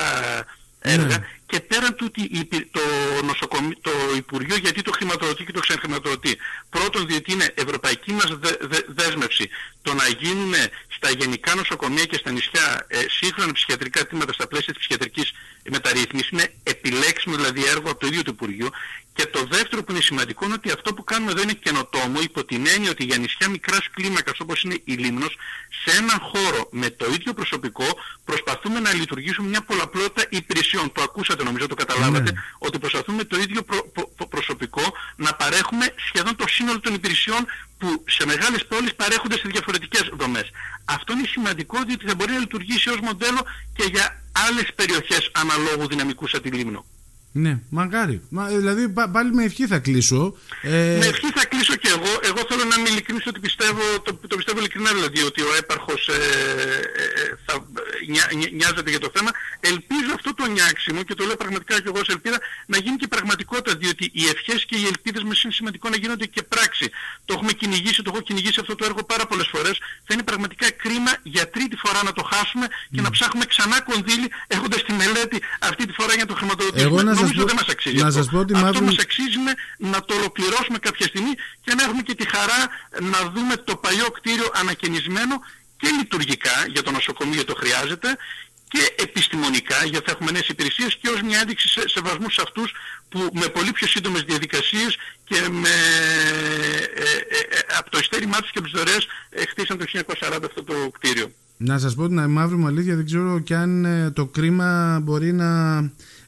έργα 0.81 1.17
ναι. 1.17 1.27
και 1.45 1.59
πέραν 1.59 1.95
του 1.95 2.11
το, 2.71 2.81
νοσοκομείο, 3.25 3.77
το 3.81 3.91
Υπουργείο 4.15 4.55
γιατί 4.55 4.81
το 4.81 4.91
χρηματοδοτεί 4.91 5.43
και 5.43 5.51
το 5.51 5.59
ξεχρηματοδοτεί. 5.59 6.37
Πρώτον 6.69 7.07
διότι 7.07 7.31
είναι 7.31 7.53
ευρωπαϊκή 7.55 8.11
μας 8.13 8.37
δε, 8.39 8.51
δε, 8.61 8.77
δέσμευση 8.87 9.49
το 9.81 9.93
να 9.93 10.07
γίνουν 10.07 10.53
στα 10.87 11.09
γενικά 11.09 11.55
νοσοκομεία 11.55 12.05
και 12.05 12.17
στα 12.17 12.31
νησιά 12.31 12.85
ε, 12.87 12.97
σύγχρονα 13.09 13.51
ψυχιατρικά 13.51 14.07
τμήματα 14.07 14.33
στα 14.33 14.47
πλαίσια 14.47 14.73
της 14.73 14.79
ψυχιατρικής 14.79 15.31
μεταρρύθμισης 15.71 16.29
είναι 16.29 16.53
επιλέξιμο 16.63 17.35
δηλαδή 17.35 17.65
έργο 17.65 17.89
από 17.91 17.99
το 17.99 18.07
ίδιο 18.07 18.23
το 18.23 18.31
Υπουργείο 18.33 18.69
και 19.13 19.25
το 19.25 19.45
δεύτερο 19.49 19.83
που 19.83 19.91
είναι 19.91 20.01
σημαντικό 20.01 20.45
είναι 20.45 20.53
ότι 20.53 20.71
αυτό 20.71 20.93
που 20.93 21.03
κάνουμε 21.03 21.31
εδώ 21.31 21.41
είναι 21.41 21.53
καινοτόμο 21.53 22.21
υπό 22.21 22.45
την 22.45 22.67
έννοια 22.67 22.89
ότι 22.89 23.03
για 23.03 23.17
νησιά 23.17 23.49
μικράς 23.49 23.89
κλίμακας 23.93 24.39
όπως 24.39 24.63
είναι 24.63 24.77
η 24.83 24.93
Λίμνος 24.93 25.37
σε 25.83 25.97
έναν 25.97 26.19
χώρο 26.19 26.67
με 26.71 26.89
το 26.89 27.05
ίδιο 27.05 27.33
προσωπικό 27.33 27.85
προσπαθούμε 28.25 28.79
να 28.79 28.93
λειτουργήσουμε 28.93 29.47
μια 29.47 29.61
πολλαπλότητα 29.61 30.27
υπηρεσιών. 30.29 30.91
Το 30.91 31.01
ακούσατε 31.01 31.43
νομίζω, 31.43 31.67
το 31.67 31.75
καταλάβατε, 31.75 32.31
ναι. 32.31 32.39
ότι 32.57 32.79
προσπαθούμε 32.79 33.23
το 33.23 33.37
ίδιο 33.37 33.65
προσωπικό 34.29 34.93
να 35.15 35.33
παρέχουμε 35.35 35.93
σχεδόν 36.07 36.35
το 36.35 36.47
σύνολο 36.47 36.79
των 36.79 36.93
υπηρεσιών 36.93 37.45
που 37.77 38.03
σε 38.07 38.25
μεγάλες 38.25 38.65
πόλεις 38.65 38.95
παρέχονται 38.95 39.37
σε 39.37 39.47
διαφορετικές 39.47 40.09
δομές. 40.13 40.51
Αυτό 40.85 41.13
είναι 41.13 41.27
σημαντικό 41.27 41.77
διότι 41.87 42.05
θα 42.07 42.15
μπορεί 42.15 42.31
να 42.31 42.39
λειτουργήσει 42.39 42.89
ως 42.89 42.99
μοντέλο 42.99 43.41
και 43.73 43.85
για 43.91 44.21
άλλες 44.47 44.67
περιοχές 44.75 45.31
αναλόγου 45.33 45.87
δυναμικού 45.87 46.27
σαν 46.27 46.41
τη 46.41 46.49
Λίμνο. 46.49 46.85
Ναι, 47.33 47.59
μακάρι. 47.69 48.21
Μα, 48.29 48.45
δηλαδή 48.47 48.89
πάλι 49.11 49.31
με 49.33 49.43
ευχή 49.43 49.67
θα 49.67 49.79
κλείσω. 49.79 50.35
Ε... 50.61 50.97
Με 50.99 51.05
ευχή 51.05 51.31
θα 51.31 51.45
κλείσω 51.45 51.75
και 51.75 51.87
εγώ. 51.87 52.11
Εγώ 52.23 52.41
θέλω 52.49 52.63
να 52.63 52.75
είμαι 52.79 52.89
ειλικρινής 52.89 53.25
ότι 53.27 53.39
πιστεύω, 53.39 53.81
το, 54.03 54.19
το 54.27 54.35
πιστεύω 54.35 54.59
ειλικρινά 54.59 54.93
δηλαδή 54.93 55.21
ότι 55.21 55.41
ο 55.41 55.55
έπαρχος 55.57 56.07
ε, 56.07 56.13
ε, 56.13 57.00
ε 57.00 57.00
θα 57.00 57.00
νιά, 57.00 57.00
νοιάζεται 58.51 58.89
για 58.89 58.99
το 58.99 59.09
θέμα. 59.15 59.31
Ελπίζω 59.59 60.11
αυτό 60.13 60.33
το 60.33 60.45
νιάξιμο 60.45 61.03
και 61.03 61.15
το 61.15 61.25
λέω 61.25 61.35
πραγματικά 61.35 61.75
και 61.81 61.89
εγώ 61.93 61.97
σε 61.97 62.11
ελπίδα 62.11 62.37
να 62.65 62.77
γίνει 62.77 62.95
και 62.95 63.07
πραγματικότητα 63.07 63.75
διότι 63.75 64.11
οι 64.13 64.23
ευχές 64.33 64.65
και 64.65 64.75
οι 64.75 64.85
ελπίδες 64.85 65.23
μας 65.23 65.43
είναι 65.43 65.53
σημαντικό 65.53 65.89
να 65.89 65.97
γίνονται 65.97 66.25
και 66.25 66.41
πράξη. 66.41 66.89
Το 67.25 67.33
έχουμε 67.33 67.51
κυνηγήσει, 67.51 68.01
το 68.01 68.11
έχω 68.13 68.21
κυνηγήσει 68.21 68.59
αυτό 68.59 68.75
το 68.75 68.85
έργο 68.85 69.03
πάρα 69.03 69.25
πολλές 69.25 69.47
φορές. 69.47 69.75
Θα 70.05 70.13
είναι 70.13 70.23
πραγματικά 70.23 70.71
κρίμα 70.71 71.11
για 71.23 71.49
τρίτη 71.49 71.75
φορά 71.75 72.03
να 72.03 72.13
το 72.13 72.23
χάσουμε 72.23 72.67
και 72.91 73.01
να 73.01 73.09
mm. 73.09 73.11
ψάχνουμε 73.11 73.45
ξανά 73.45 73.81
κονδύλι 73.81 74.27
έχοντας 74.47 74.83
τη 74.83 74.93
μελέτη 74.93 75.41
αυτή 75.59 75.85
τη 75.87 75.93
φορά 75.93 76.13
για 76.13 76.25
το 76.25 76.33
χρηματοδοτήσουμε 76.33 77.03
νομίζω 77.03 77.45
δεν 77.45 77.55
μας 77.55 77.67
αξίζει 77.67 77.95
να 77.95 78.07
αυτό. 78.07 78.17
Σας 78.17 78.29
πω 78.31 78.37
ότι 78.39 78.53
αυτό 78.53 78.65
μάλλον... 78.65 78.83
μας 78.83 78.97
αξίζει 78.97 79.37
να 79.77 80.05
το 80.05 80.13
ολοκληρώσουμε 80.13 80.77
κάποια 80.77 81.07
στιγμή 81.07 81.33
και 81.63 81.73
να 81.73 81.83
έχουμε 81.83 82.01
και 82.01 82.15
τη 82.15 82.25
χαρά 82.29 82.61
να 83.11 83.29
δούμε 83.33 83.55
το 83.57 83.75
παλιό 83.75 84.05
κτίριο 84.11 84.49
ανακαινισμένο 84.53 85.35
και 85.81 85.89
λειτουργικά 85.99 86.55
για 86.73 86.83
το 86.83 86.91
νοσοκομείο 86.91 87.43
το 87.45 87.55
χρειάζεται 87.61 88.09
και 88.67 88.83
επιστημονικά 88.95 89.79
γιατί 89.91 90.05
θα 90.05 90.11
έχουμε 90.11 90.31
νέες 90.31 90.47
υπηρεσίες 90.47 90.97
και 91.01 91.09
ως 91.09 91.21
μια 91.21 91.39
ένδειξη 91.39 91.67
σε, 91.67 91.81
σεβασμού 91.89 92.29
σε 92.29 92.41
αυτούς 92.47 92.71
που 93.09 93.19
με 93.33 93.47
πολύ 93.47 93.71
πιο 93.71 93.87
σύντομες 93.87 94.21
διαδικασίες 94.21 94.97
και 95.23 95.39
με, 95.51 95.75
ε, 96.95 97.11
ε, 97.35 97.39
ε, 97.57 97.59
από 97.77 97.89
το 97.89 97.97
ειστέρημά 97.97 98.37
τους 98.41 98.51
και 98.51 98.59
από 98.59 98.67
τις 98.67 98.77
δωρεές 98.77 99.07
ε, 99.29 99.45
χτίσαν 99.45 99.77
το 99.77 99.85
1940 99.93 100.43
αυτό 100.49 100.63
το 100.63 100.73
κτίριο. 100.99 101.31
Να 101.63 101.79
σας 101.79 101.95
πω 101.95 102.07
την 102.07 102.29
μαύρη 102.29 102.55
μου 102.55 102.67
αλήθεια 102.67 102.95
δεν 102.95 103.05
ξέρω 103.05 103.39
και 103.39 103.55
αν 103.55 103.85
ε, 103.85 104.11
το 104.11 104.25
κρίμα 104.25 104.99
μπορεί 105.03 105.33
να 105.33 105.49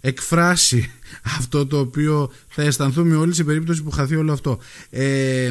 εκφράσει 0.02 0.92
αυτό 1.40 1.66
το 1.66 1.80
οποίο 1.80 2.32
θα 2.48 2.62
αισθανθούμε 2.62 3.16
όλοι 3.16 3.34
σε 3.34 3.44
περίπτωση 3.44 3.84
που 3.84 3.92
χαθεί 3.92 4.16
όλο 4.16 4.34
αυτό. 4.34 4.60
Ε, 4.90 5.50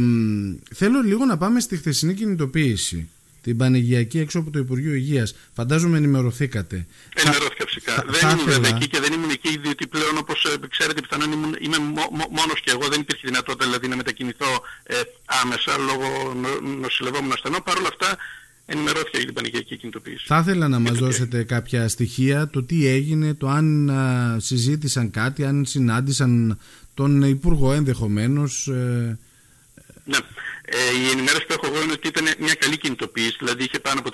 θέλω 0.74 1.00
λίγο 1.04 1.24
να 1.24 1.36
πάμε 1.36 1.60
στη 1.60 1.76
χθεσινή 1.76 2.14
κινητοποίηση. 2.14 3.08
Την 3.42 3.56
πανηγιακή 3.56 4.18
έξω 4.18 4.38
από 4.38 4.50
το 4.50 4.58
Υπουργείο 4.58 4.94
Υγείας. 4.94 5.34
Φαντάζομαι 5.52 5.96
ενημερωθήκατε. 5.96 6.86
Ενημερώθηκα 7.14 7.64
φυσικά. 7.66 7.92
Θα, 7.92 8.04
δεν 8.06 8.14
θα 8.14 8.30
ήμουν 8.30 8.44
βέβαια 8.44 8.76
εκεί 8.76 8.88
και 8.88 9.00
δεν 9.00 9.12
ήμουν 9.12 9.30
εκεί 9.30 9.58
διότι 9.58 9.86
πλέον 9.86 10.18
όπως 10.18 10.44
ε, 10.44 10.66
ξέρετε 10.68 11.00
πιθανόν 11.00 11.32
ήμουν, 11.32 11.56
είμαι 11.60 11.78
μο, 11.78 12.04
μο, 12.18 12.24
μόνος 12.30 12.60
και 12.64 12.70
εγώ 12.70 12.88
δεν 12.88 13.00
υπήρχε 13.00 13.22
δυνατότητα 13.26 13.64
δηλαδή 13.64 13.88
να 13.88 13.96
μετακινηθώ 13.96 14.62
ε, 14.82 14.94
άμεσα 15.42 15.72
λόγω 15.78 16.34
νο, 16.34 16.70
νοσηλευόμενου 16.80 17.32
ασθενών. 17.32 17.62
Παρ' 17.62 17.78
όλα 17.78 17.88
αυτά 17.88 18.16
ενημερώθηκα 18.66 19.16
για 19.16 19.26
την 19.26 19.34
πανηγιακή 19.34 19.76
κινητοποίηση. 19.76 20.24
Θα 20.26 20.38
ήθελα 20.38 20.68
να 20.68 20.78
μας 20.78 20.98
δώσετε 20.98 21.42
κάποια 21.42 21.88
στοιχεία, 21.88 22.48
το 22.48 22.62
τι 22.62 22.86
έγινε, 22.86 23.34
το 23.34 23.48
αν 23.48 23.90
α, 23.90 24.36
συζήτησαν 24.40 25.10
κάτι, 25.10 25.44
αν 25.44 25.64
συνάντησαν 25.64 26.58
τον 26.94 27.22
Υπουργό 27.22 27.72
ενδεχομένως. 27.72 28.66
Ε... 28.68 29.18
Ναι. 30.04 30.18
Ε, 30.64 30.76
η 31.04 31.10
ενημέρωση 31.10 31.46
που 31.46 31.52
έχω 31.52 31.66
εγώ 31.66 31.82
είναι 31.82 31.92
ότι 31.92 32.08
ήταν 32.08 32.24
μια 32.38 32.54
καλή 32.54 32.76
κινητοποίηση, 32.76 33.36
δηλαδή 33.38 33.64
είχε 33.64 33.78
πάνω 33.78 34.00
από 34.00 34.10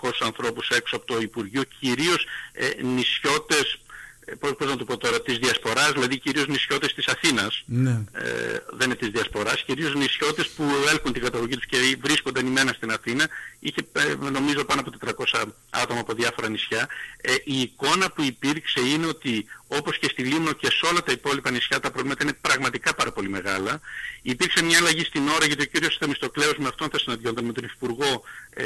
350-400 0.00 0.10
ανθρώπους 0.20 0.68
έξω 0.68 0.96
από 0.96 1.06
το 1.06 1.18
Υπουργείο, 1.20 1.62
κυρίως 1.80 2.26
ε, 2.52 2.82
νησιώτες 2.82 3.78
ε, 4.26 4.34
πώς, 4.34 4.54
πώς 4.58 4.68
να 4.68 4.76
το 4.76 4.84
πω 4.84 4.96
τώρα, 4.96 5.20
της 5.20 5.38
διασποράς, 5.38 5.92
δηλαδή 5.92 6.18
κυρίως 6.18 6.46
νησιώτες 6.46 6.94
της 6.94 7.06
Αθήνας, 7.06 7.62
ναι. 7.66 7.90
ε, 8.12 8.58
δεν 8.72 8.86
είναι 8.86 8.94
της 8.94 9.08
διασποράς, 9.08 9.62
κυρίως 9.62 9.94
νησιώτες 9.94 10.48
που 10.48 10.64
έλκουν 10.90 11.12
την 11.12 11.22
καταγωγή 11.22 11.54
τους 11.54 11.66
και 11.66 11.96
βρίσκονται 12.00 12.40
ενημένα 12.40 12.72
στην 12.72 12.90
Αθήνα, 12.92 13.28
είχε 13.58 13.86
ε, 13.92 14.14
νομίζω 14.30 14.64
πάνω 14.64 14.80
από 14.80 14.90
400 15.34 15.44
άτομα 15.70 16.00
από 16.00 16.12
διάφορα 16.12 16.48
νησιά. 16.48 16.88
Ε, 17.20 17.34
η 17.44 17.60
εικόνα 17.60 18.10
που 18.10 18.22
υπήρξε 18.22 18.80
είναι 18.80 19.06
ότι 19.06 19.46
όπως 19.78 19.98
και 19.98 20.08
στη 20.08 20.22
Λίμνο 20.22 20.52
και 20.52 20.66
σε 20.66 20.86
όλα 20.90 21.02
τα 21.02 21.12
υπόλοιπα 21.12 21.50
νησιά 21.50 21.80
τα 21.80 21.90
προβλήματα 21.90 22.22
είναι 22.22 22.32
πραγματικά 22.40 22.94
πάρα 22.94 23.12
πολύ 23.12 23.28
μεγάλα. 23.28 23.80
Υπήρξε 24.22 24.64
μια 24.64 24.78
αλλαγή 24.78 25.04
στην 25.04 25.28
ώρα 25.28 25.46
γιατί 25.46 25.62
ο 25.62 25.64
κύριος 25.64 25.96
Θεμιστοκλέος 25.96 26.56
με 26.58 26.68
αυτόν 26.68 26.88
θα 26.90 26.98
συναντιόνταν 26.98 27.44
με 27.44 27.52
τον 27.52 27.64
Υφυπουργό 27.64 28.22
ε, 28.50 28.64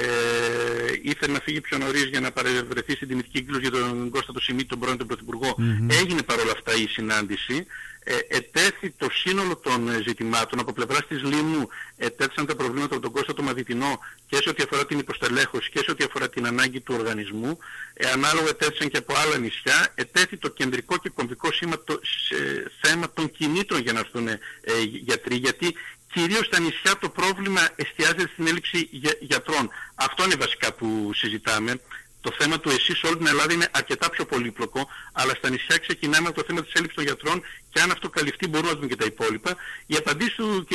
ήθελε 1.02 1.32
να 1.32 1.40
φύγει 1.40 1.60
πιο 1.60 1.78
νωρίς 1.78 2.04
για 2.04 2.20
να 2.20 2.30
παρευρεθεί 2.32 2.92
στην 2.92 3.08
τιμητική 3.08 3.38
κύκλωση 3.38 3.60
για 3.60 3.70
τον 3.70 4.10
Κώστα 4.10 4.32
το 4.32 4.40
Σιμίτη, 4.40 4.68
τον 4.68 4.78
πρώην 4.78 4.96
τον 4.96 5.06
Πρωθυπουργό. 5.06 5.56
Mm-hmm. 5.58 5.92
Έγινε 6.02 6.22
παρόλα 6.22 6.52
αυτά 6.52 6.74
η 6.74 6.86
συνάντηση 6.86 7.66
ε, 7.98 7.98
ετέθη 8.28 8.90
το 8.90 9.09
σύνολο 9.12 9.57
των 9.57 9.88
ε, 9.88 10.02
ζητημάτων 10.07 10.59
από 10.59 10.73
πλευράς 10.73 11.07
της 11.07 11.23
Λίμνου 11.23 11.69
ετέθησαν 11.97 12.47
τα 12.47 12.57
προβλήματα 12.57 12.95
από 12.95 13.02
τον 13.02 13.12
Κώστα 13.12 13.35
το 13.35 13.43
Μαδιτινό 13.43 13.99
και 14.26 14.37
σε 14.37 14.49
ό,τι 14.49 14.62
αφορά 14.62 14.87
την 14.87 14.99
υποστελέχωση 14.99 15.71
και 15.71 15.78
σε 15.78 15.90
ό,τι 15.90 16.05
αφορά 16.05 16.28
την 16.28 16.47
ανάγκη 16.47 16.81
του 16.81 16.95
οργανισμού. 16.99 17.59
Ε, 17.95 18.11
ανάλογα 18.11 18.49
ετέθησαν 18.49 18.88
και 18.88 18.97
από 18.97 19.14
άλλα 19.17 19.38
νησιά. 19.38 19.93
Ετέθη 19.95 20.37
το 20.37 20.49
κεντρικό 20.49 20.97
και 20.97 21.09
κομβικό 21.09 21.52
σήμα, 21.52 21.83
το, 21.85 22.00
σε, 22.02 22.37
θέμα 22.81 23.11
των 23.12 23.31
κινήτρων 23.31 23.81
για 23.81 23.93
να 23.93 23.99
έρθουν 23.99 24.28
ε, 24.28 24.38
γιατροί 24.83 25.37
γιατί 25.37 25.75
κυρίως 26.12 26.47
στα 26.47 26.61
νησιά 26.61 26.97
το 26.99 27.09
πρόβλημα 27.09 27.69
εστιάζεται 27.76 28.28
στην 28.33 28.47
έλλειψη 28.47 28.88
γιατρών. 29.21 29.71
Αυτό 29.95 30.25
είναι 30.25 30.35
βασικά 30.35 30.73
που 30.73 31.11
συζητάμε 31.14 31.81
το 32.20 32.32
θέμα 32.38 32.60
του 32.60 32.68
ΕΣΥ 32.68 32.94
σε 32.94 33.06
όλη 33.06 33.16
την 33.16 33.26
Ελλάδα 33.26 33.52
είναι 33.52 33.68
αρκετά 33.70 34.10
πιο 34.10 34.25
πολύπλοκο, 34.25 34.88
αλλά 35.12 35.34
στα 35.34 35.50
νησιά 35.50 35.78
ξεκινάμε 35.78 36.28
από 36.28 36.37
το 36.40 36.44
θέμα 36.46 36.62
της 36.62 36.72
έλλειψης 36.72 36.96
των 36.96 37.04
γιατρών 37.04 37.42
και 37.70 37.80
αν 37.80 37.90
αυτό 37.90 38.08
καλυφθεί 38.08 38.48
μπορούμε 38.48 38.70
να 38.70 38.76
δούμε 38.76 38.87
και 38.87 38.96
τα 38.96 39.04
υπόλοιπα. 39.04 39.56
Οι 39.87 39.96
απαντήσεις 39.96 40.34
του 40.34 40.66
κ. 40.68 40.72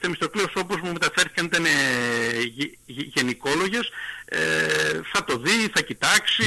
Θεμιστοκλέου 0.00 0.46
όπως 0.54 0.80
μου 0.80 0.92
μεταφέρθηκαν 0.92 1.44
ήταν 1.44 1.64
ε, 1.64 1.70
γενικόλογες. 2.86 3.90
Ε, 4.24 4.40
θα 5.12 5.24
το 5.24 5.38
δει, 5.38 5.70
θα 5.74 5.80
κοιτάξει, 5.80 6.44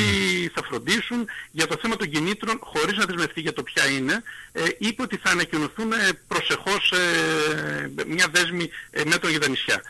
θα 0.54 0.64
φροντίσουν. 0.64 1.28
Για 1.52 1.68
το 1.68 1.78
θέμα 1.82 1.96
των 1.96 2.10
κινήτρων, 2.10 2.60
χωρίς 2.62 2.98
να 2.98 3.06
δεσμευτεί 3.06 3.42
για 3.42 3.54
το 3.54 3.64
ποια 3.64 3.90
είναι, 3.90 4.24
ε, 4.52 4.64
είπε 4.78 5.02
ότι 5.02 5.18
θα 5.18 5.30
ανακοινωθούν 5.30 5.92
ε, 5.92 6.10
προσεχώς 6.28 6.92
ε, 6.92 7.92
μια 8.08 8.28
δέσμη 8.32 8.70
μέτρων 9.06 9.32
για 9.32 9.40
τα 9.40 9.48
νησιά 9.48 9.82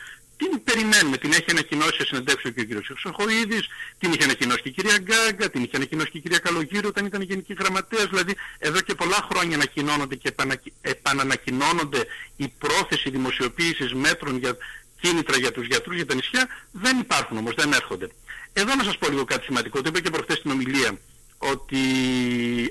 την 0.49 0.63
περιμένουμε. 0.63 1.17
Την 1.17 1.31
έχει 1.31 1.49
ανακοινώσει 1.49 1.95
σε 1.95 2.05
συνεντεύξει 2.05 2.47
ο 2.47 2.51
κ. 2.51 2.57
Χρυσοχοίδης, 2.85 3.67
την 3.99 4.11
είχε 4.13 4.23
ανακοινώσει 4.23 4.61
και 4.61 4.69
η 4.69 4.71
κυρία 4.71 4.97
Γκάγκα, 4.97 5.49
την 5.49 5.63
είχε 5.63 5.75
ανακοινώσει 5.75 6.09
και 6.09 6.17
η 6.17 6.21
κυρία 6.21 6.39
Καλογύρου 6.39 6.87
όταν 6.87 7.05
ήταν 7.05 7.21
γενική 7.21 7.53
γραμματέας. 7.59 8.07
Δηλαδή 8.07 8.35
εδώ 8.57 8.81
και 8.81 8.95
πολλά 8.95 9.27
χρόνια 9.31 9.55
ανακοινώνονται 9.55 10.15
και 10.15 10.33
επανανακοινώνονται 10.81 12.05
η 12.35 12.47
πρόθεση 12.57 13.09
δημοσιοποίησης 13.09 13.93
μέτρων 13.93 14.37
για 14.37 14.57
κίνητρα 15.01 15.37
για 15.37 15.51
τους 15.51 15.65
γιατρούς 15.67 15.95
για 15.95 16.05
τα 16.05 16.15
νησιά. 16.15 16.47
Δεν 16.71 16.99
υπάρχουν 16.99 17.37
όμως, 17.37 17.53
δεν 17.55 17.73
έρχονται. 17.73 18.07
Εδώ 18.53 18.75
να 18.75 18.83
σας 18.83 18.97
πω 18.97 19.09
λίγο 19.09 19.23
κάτι 19.23 19.43
σημαντικό, 19.43 19.81
το 19.81 19.89
είπα 19.89 19.99
και 19.99 20.09
προχθές 20.09 20.37
στην 20.37 20.51
ομιλία 20.51 20.99
ότι 21.51 21.81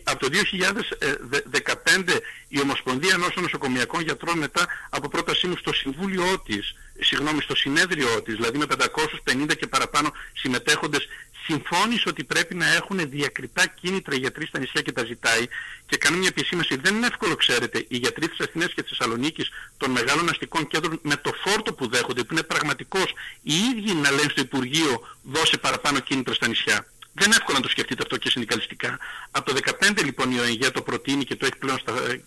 από 0.05 0.19
το 0.19 0.29
2015 0.33 2.19
η 2.49 2.61
Ομοσπονδία 2.61 3.15
Ενώσεων 3.15 3.45
Νοσοκομιακών 3.45 4.01
Γιατρών 4.03 4.39
μετά 4.39 4.67
από 4.91 5.09
πρότασή 5.09 5.47
μου 5.47 5.57
στο 5.57 5.73
Συμβούλιο 5.73 6.41
της, 6.45 6.75
συγγνώμη, 7.01 7.41
στο 7.41 7.57
συνέδριό 7.57 8.23
της, 8.23 8.35
δηλαδή 8.35 8.59
με 8.59 8.67
550 8.67 9.57
και 9.59 9.67
παραπάνω 9.67 10.13
συμμετέχοντες, 10.33 11.09
συμφώνησε 11.47 12.09
ότι 12.09 12.25
πρέπει 12.25 12.55
να 12.55 12.67
έχουν 12.67 13.11
διακριτά 13.11 13.67
κίνητρα 13.67 14.15
οι 14.15 14.19
γιατροί 14.19 14.47
στα 14.47 14.59
νησιά 14.59 14.81
και 14.81 14.93
τα 14.93 15.05
ζητάει 15.05 15.47
και 15.87 15.97
κάνω 15.97 16.17
μια 16.17 16.29
επισήμαση. 16.29 16.77
Δεν 16.77 16.95
είναι 16.95 17.07
εύκολο, 17.07 17.37
ξέρετε, 17.37 17.85
οι 17.89 17.97
γιατροί 17.97 18.29
της 18.29 18.41
Αθηνάς 18.41 18.73
και 18.75 18.83
της 18.83 18.97
Θεσσαλονίκης 18.97 19.51
των 19.77 19.91
μεγάλων 19.91 20.29
αστικών 20.29 20.67
κέντρων 20.67 20.99
με 21.03 21.17
το 21.17 21.33
φόρτο 21.45 21.73
που 21.73 21.89
δέχονται, 21.89 22.23
που 22.23 22.33
είναι 22.33 22.43
πραγματικός, 22.43 23.15
οι 23.43 23.55
ίδιοι 23.55 23.95
να 23.95 24.11
λένε 24.11 24.29
στο 24.31 24.41
Υπουργείο 24.41 25.09
δώσε 25.23 25.57
παραπάνω 25.57 25.99
κίνητρα 26.01 26.35
στα 26.35 26.49
νησιά. 26.49 26.87
Δεν 27.15 27.27
είναι 27.27 27.37
εύκολο 27.37 27.57
να 27.57 27.63
το 27.63 27.69
σκεφτείτε 27.69 28.03
αυτό 28.03 28.17
και 28.17 28.31
συνδικαλιστικά. 28.31 28.99
Από 29.31 29.53
το 29.53 29.61
2015 29.81 30.05
λοιπόν 30.05 30.31
η 30.31 30.39
ΟΕΝΓΕ 30.39 30.71
το 30.71 30.83
προτείνει 30.83 31.25
και 31.25 31.37
το 31.37 31.47
έχει 31.47 31.57
πλέον 31.57 31.79
στα, 31.79 31.93
ε, 31.93 32.23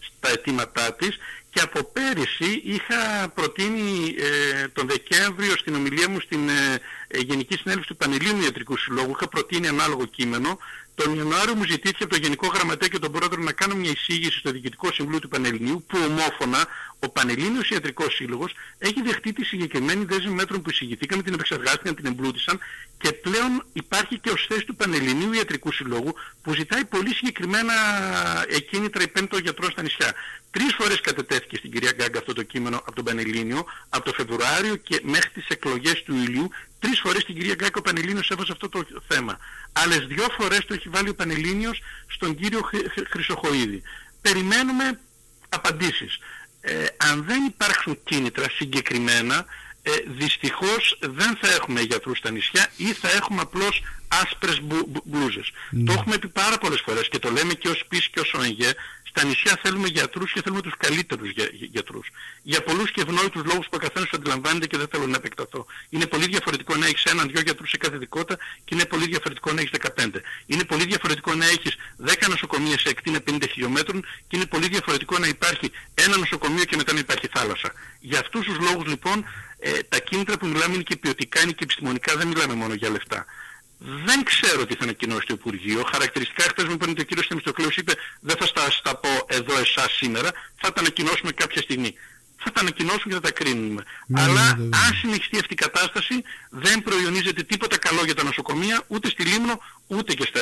στα 0.00 0.30
αιτήματά 0.30 0.94
της 0.94 1.18
και 1.50 1.60
από 1.60 1.84
πέρυσι 1.84 2.62
είχα 2.64 3.28
προτείνει 3.34 4.14
ε, 4.18 4.68
τον 4.68 4.86
Δεκέμβριο 4.88 5.56
στην 5.56 5.74
ομιλία 5.74 6.08
μου 6.08 6.20
στην 6.20 6.48
ε, 6.48 6.80
ε 7.08 7.18
Γενική 7.18 7.56
Συνέλευση 7.56 7.88
του 7.88 7.96
Πανελλήνιου 7.96 8.42
Ιατρικού 8.42 8.76
Συλλόγου 8.76 9.10
είχα 9.10 9.28
προτείνει 9.28 9.68
ανάλογο 9.68 10.04
κείμενο 10.04 10.58
τον 11.02 11.16
Ιανουάριο 11.16 11.54
μου 11.54 11.64
ζητήθηκε 11.64 12.04
από 12.04 12.12
το 12.12 12.20
Γενικό 12.20 12.46
Γραμματέα 12.46 12.88
και 12.88 12.98
τον 12.98 13.12
Πρόεδρο 13.12 13.42
να 13.42 13.52
κάνω 13.52 13.74
μια 13.74 13.90
εισήγηση 13.90 14.38
στο 14.38 14.50
Διοικητικό 14.50 14.92
Συμβούλιο 14.92 15.20
του 15.20 15.28
Πανελληνίου 15.28 15.84
που 15.88 15.98
ομόφωνα 16.08 16.66
ο 16.98 17.08
Πανελλήνιος 17.08 17.70
Ιατρικός 17.70 18.14
Σύλλογος 18.14 18.54
έχει 18.78 19.02
δεχτεί 19.02 19.32
τη 19.32 19.44
συγκεκριμένη 19.44 20.04
δέσμη 20.04 20.30
μέτρων 20.30 20.62
που 20.62 20.70
εισηγηθήκαμε, 20.70 21.22
την 21.22 21.34
επεξεργάστηκαν, 21.34 21.94
την 21.94 22.06
εμπλούτησαν 22.06 22.58
και 22.98 23.12
πλέον 23.12 23.64
υπάρχει 23.72 24.18
και 24.18 24.30
ως 24.30 24.46
θέση 24.48 24.64
του 24.64 24.74
Πανελληνίου 24.74 25.32
Ιατρικού 25.32 25.72
Συλλόγου 25.72 26.14
που 26.42 26.52
ζητάει 26.54 26.84
πολύ 26.84 27.14
συγκεκριμένα 27.14 27.72
εκκίνητρα 28.48 29.02
υπέρ 29.02 29.28
των 29.28 29.40
γιατρών 29.40 29.70
στα 29.70 29.82
νησιά. 29.82 30.14
Τρεις 30.50 30.74
φορές 30.74 31.00
κατετέθηκε 31.00 31.56
στην 31.56 31.70
κυρία 31.70 31.92
Γκάγκα 31.96 32.18
αυτό 32.18 32.32
το 32.32 32.42
κείμενο 32.42 32.76
από 32.76 32.92
τον 32.92 33.04
Πανελλήνιο, 33.04 33.64
από 33.88 34.04
το 34.04 34.12
Φεβρουάριο 34.12 34.76
και 34.76 35.00
μέχρι 35.02 35.30
τις 35.30 35.46
εκλογές 35.48 36.02
του 36.02 36.14
Ιλίου. 36.14 36.50
Τρεις 36.98 37.10
φορές 37.10 37.24
την 37.24 37.34
κυρία 37.34 37.54
Γκάγκα 37.54 37.78
ο 37.78 37.82
Πανελλήνιος 37.82 38.30
έβαζε 38.30 38.52
αυτό 38.52 38.68
το 38.68 38.86
θέμα. 39.08 39.38
Άλλες 39.72 40.06
δυο 40.06 40.26
φορές 40.38 40.64
το 40.64 40.74
έχει 40.74 40.88
βάλει 40.88 41.08
ο 41.08 41.14
Πανελλήνιος 41.14 41.80
στον 42.06 42.34
κύριο 42.34 42.60
Χρυσοχοίδη. 43.10 43.82
Περιμένουμε 44.20 44.98
απαντήσεις. 45.48 46.18
Ε, 46.60 46.86
αν 46.96 47.24
δεν 47.24 47.44
υπάρξουν 47.44 47.98
κίνητρα 48.04 48.46
συγκεκριμένα, 48.50 49.44
ε, 49.82 49.90
δυστυχώς 50.06 50.98
δεν 51.00 51.36
θα 51.40 51.48
έχουμε 51.54 51.80
γιατρούς 51.80 52.18
στα 52.18 52.30
νησιά 52.30 52.70
ή 52.76 52.92
θα 52.92 53.10
έχουμε 53.10 53.40
απλώς 53.40 53.82
άσπρες 54.08 54.60
μπλούζες. 55.04 55.50
Ναι. 55.70 55.84
Το 55.84 55.92
έχουμε 55.92 56.18
πει 56.18 56.28
πάρα 56.28 56.58
πολλές 56.58 56.80
φορές 56.80 57.08
και 57.08 57.18
το 57.18 57.30
λέμε 57.30 57.54
και 57.54 57.68
ως 57.68 57.84
ΠΙΣ 57.88 58.08
και 58.08 58.20
ως 58.20 58.32
ΟΕΓΕ 58.32 58.74
στα 59.18 59.26
νησιά 59.26 59.58
θέλουμε 59.62 59.88
γιατρούς 59.88 60.32
και 60.32 60.42
θέλουμε 60.42 60.62
τους 60.62 60.76
καλύτερους 60.76 61.30
για, 61.30 61.44
για, 61.52 61.68
γιατρούς. 61.70 62.06
Για 62.42 62.62
πολλούς 62.62 62.90
και 62.90 63.00
ευνόητους 63.00 63.42
λόγους 63.44 63.66
που 63.66 63.76
ο 63.78 63.78
καθένας 63.78 64.08
αντιλαμβάνεται 64.12 64.66
και 64.66 64.76
δεν 64.76 64.88
θέλω 64.88 65.06
να 65.06 65.16
επεκταθώ. 65.16 65.66
Είναι 65.88 66.06
πολύ 66.06 66.26
διαφορετικό 66.26 66.76
να 66.76 66.86
έχεις 66.86 67.04
έναν-δυο 67.04 67.40
γιατρούς 67.40 67.70
σε 67.70 67.76
κάθε 67.76 67.96
δικότητα 67.96 68.36
και 68.64 68.74
είναι 68.74 68.84
πολύ 68.84 69.06
διαφορετικό 69.06 69.52
να 69.52 69.60
έχεις 69.60 69.70
15. 69.70 70.20
Είναι 70.46 70.64
πολύ 70.64 70.84
διαφορετικό 70.84 71.34
να 71.34 71.46
έχεις 71.46 71.76
10 72.06 72.28
νοσοκομεία 72.28 72.78
σε 72.78 72.88
εκτίνα 72.88 73.18
50 73.30 73.42
χιλιόμετρων 73.52 74.00
και 74.28 74.36
είναι 74.36 74.46
πολύ 74.46 74.68
διαφορετικό 74.68 75.18
να 75.18 75.26
υπάρχει 75.26 75.70
ένα 75.94 76.16
νοσοκομείο 76.16 76.64
και 76.64 76.76
μετά 76.76 76.92
να 76.92 76.98
υπάρχει 76.98 77.26
θάλασσα. 77.34 77.72
Για 78.00 78.18
αυτούς 78.20 78.44
τους 78.46 78.58
λόγους 78.58 78.86
λοιπόν 78.86 79.24
ε, 79.58 79.70
τα 79.88 79.98
κίνητρα 79.98 80.36
που 80.38 80.46
μιλάμε 80.46 80.74
είναι 80.74 80.82
και 80.82 80.96
ποιοτικά, 80.96 81.40
είναι 81.42 81.52
και 81.52 81.64
επιστημονικά, 81.64 82.16
δεν 82.16 82.26
μιλάμε 82.26 82.54
μόνο 82.54 82.74
για 82.74 82.90
λεφτά. 82.90 83.26
Δεν 83.78 84.22
ξέρω 84.24 84.66
τι 84.66 84.74
θα 84.74 84.84
ανακοινώσει 84.84 85.26
το 85.26 85.34
Υπουργείο. 85.38 85.82
Χαρακτηριστικά 85.92 86.42
χθες 86.42 86.64
μου 86.64 86.72
είπαν 86.72 86.90
ότι 86.90 87.00
ο 87.00 87.04
κύριος 87.04 87.26
Θεμιστοκλέους 87.26 87.76
είπε 87.76 87.92
δεν 88.20 88.36
θα 88.36 88.46
στα, 88.46 88.70
στα 88.70 88.96
πω 88.96 89.08
εδώ 89.26 89.58
εσάς 89.58 89.92
σήμερα, 89.92 90.30
θα 90.56 90.72
τα 90.72 90.80
ανακοινώσουμε 90.80 91.32
κάποια 91.32 91.62
στιγμή. 91.62 91.94
Θα 92.40 92.50
τα 92.52 92.60
ανακοινώσουμε 92.60 93.14
και 93.14 93.14
θα 93.14 93.20
τα 93.20 93.30
κρίνουμε. 93.30 93.82
Ναι, 94.06 94.22
Αλλά 94.22 94.56
ναι, 94.56 94.64
ναι, 94.64 94.76
αν 94.76 94.94
συνεχιστεί 95.00 95.36
αυτή 95.38 95.52
η 95.52 95.56
κατάσταση 95.56 96.14
δεν 96.50 96.82
προϊονίζεται 96.82 97.42
τίποτα 97.42 97.78
καλό 97.78 98.00
για 98.04 98.14
τα 98.14 98.24
νοσοκομεία 98.24 98.84
ούτε 98.86 99.08
στη 99.08 99.22
Λίμνο 99.24 99.60
ούτε 99.86 100.14
και 100.14 100.26
στα, 100.28 100.40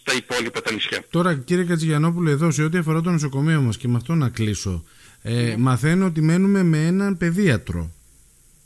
στα 0.00 0.14
υπόλοιπα 0.14 0.60
τα 0.62 0.72
νησιά. 0.72 1.04
Τώρα 1.10 1.34
κύριε 1.34 1.64
Κατζηγιανόπουλο 1.64 2.30
εδώ 2.30 2.50
σε 2.50 2.62
ό,τι 2.62 2.78
αφορά 2.78 3.00
το 3.00 3.10
νοσοκομείο 3.10 3.60
μας 3.60 3.76
και 3.76 3.88
με 3.88 3.96
αυτό 3.96 4.14
να 4.14 4.28
κλείσω. 4.28 4.84
Ε, 5.22 5.54
Μαθαίνω 5.58 6.06
ότι 6.06 6.20
μένουμε 6.20 6.62
με 6.62 6.86
έναν 6.86 7.16
παιδίατρο. 7.16 7.90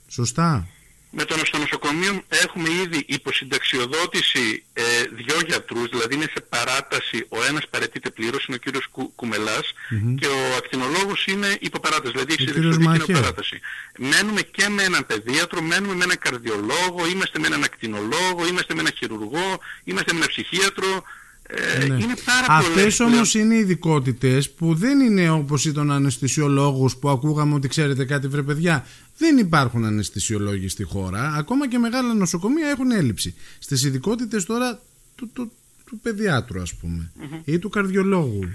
Σωστά; 0.09 0.69
Με 1.15 1.25
το 1.25 1.35
στο 1.45 1.59
νοσοκομείο 1.59 2.23
έχουμε 2.29 2.69
ήδη 2.85 3.05
υποσυνταξιοδότηση 3.07 4.65
ε, 4.73 4.83
δυο 5.13 5.37
γιατρούς, 5.47 5.89
δηλαδή 5.89 6.15
είναι 6.15 6.29
σε 6.35 6.41
παράταση, 6.49 7.27
ο 7.29 7.43
ένας 7.49 7.69
παρετείται 7.71 8.11
πλήρως, 8.11 8.45
είναι 8.45 8.57
ο 8.57 8.63
κύριος 8.65 8.87
Κου, 8.87 9.13
κουμελας 9.15 9.73
και 10.21 10.27
ο 10.27 10.57
ακτινολόγος 10.57 11.27
είναι 11.27 11.57
υποπαράταση, 11.61 12.13
δηλαδή 12.13 12.33
έχει 12.33 12.49
συνταξιοδοτική 12.49 13.13
παράταση. 13.13 13.61
Μένουμε 13.99 14.41
και 14.41 14.69
με 14.69 14.83
με 14.83 14.89
έναν 14.89 15.07
παιδίατρο, 15.07 15.63
μένουμε 15.63 15.95
με 15.95 16.05
έναν 16.05 16.19
καρδιολόγο, 16.19 17.07
είμαστε 17.13 17.39
με 17.39 17.47
έναν 17.47 17.63
ακτινολόγο, 17.65 18.47
είμαστε 18.51 18.75
με 18.75 18.81
έναν 18.81 18.93
χειρουργό, 18.97 19.61
είμαστε 19.85 20.13
με 20.13 20.19
έναν 20.19 20.29
ψυχίατρο. 20.29 21.03
Ε, 21.47 21.87
ναι. 21.87 21.95
Είναι 21.95 22.15
πάρα 22.25 22.47
Αυτές 22.49 23.01
όμως 23.01 23.35
είναι 23.35 23.55
ειδικότητες 23.55 24.51
που 24.51 24.75
δεν 24.75 25.01
είναι 25.01 25.31
όπως 25.31 25.65
ήταν 25.65 25.91
αναισθησιολόγους 25.91 26.97
που 26.97 27.09
ακούγαμε 27.09 27.55
ότι 27.55 27.69
ξέρετε 27.69 28.05
κάτι 28.05 28.29
βρε 28.29 28.43
παιδιά. 28.43 28.87
Δεν 29.19 29.39
υπάρχουν 29.39 29.85
αναισθησιολόγοι 29.85 30.69
στη 30.69 30.83
χώρα. 30.83 31.35
Ακόμα 31.37 31.69
και 31.69 31.79
μεγάλα 31.79 32.15
νοσοκομεία 32.15 32.69
έχουν 32.69 32.91
έλλειψη. 32.91 33.35
Στις 33.59 33.85
ειδικότητες 33.85 34.45
τώρα 34.45 34.81
του, 35.15 35.31
του, 35.33 35.53
του 35.87 35.99
παιδιάτρου 36.03 36.61
ας 36.61 36.75
πουμε 36.75 37.13
ή 37.45 37.59
του 37.59 37.69
καρδιολόγου. 37.69 38.49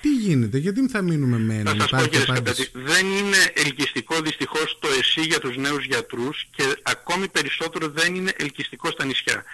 Τι 0.00 0.14
γίνεται, 0.14 0.58
γιατί 0.58 0.88
θα 0.88 1.02
μείνουμε 1.02 1.38
με 1.38 1.54
έναν 1.54 1.76
Θα 1.78 1.98
σας 1.98 2.26
πω 2.26 2.42
δεν 2.72 3.06
είναι 3.06 3.36
ελκυστικό 3.54 4.20
δυστυχώς 4.20 4.78
το 4.80 4.88
ΕΣΥ 4.98 5.20
για 5.20 5.40
τους 5.40 5.56
νέους 5.56 5.84
γιατρούς 5.84 6.46
και 6.56 6.62
ακόμη 6.82 7.28
περισσότερο 7.28 7.88
δεν 7.88 8.14
είναι 8.14 8.32
ελκυστικό 8.36 8.90
στα 8.90 9.04
νησιά. 9.04 9.44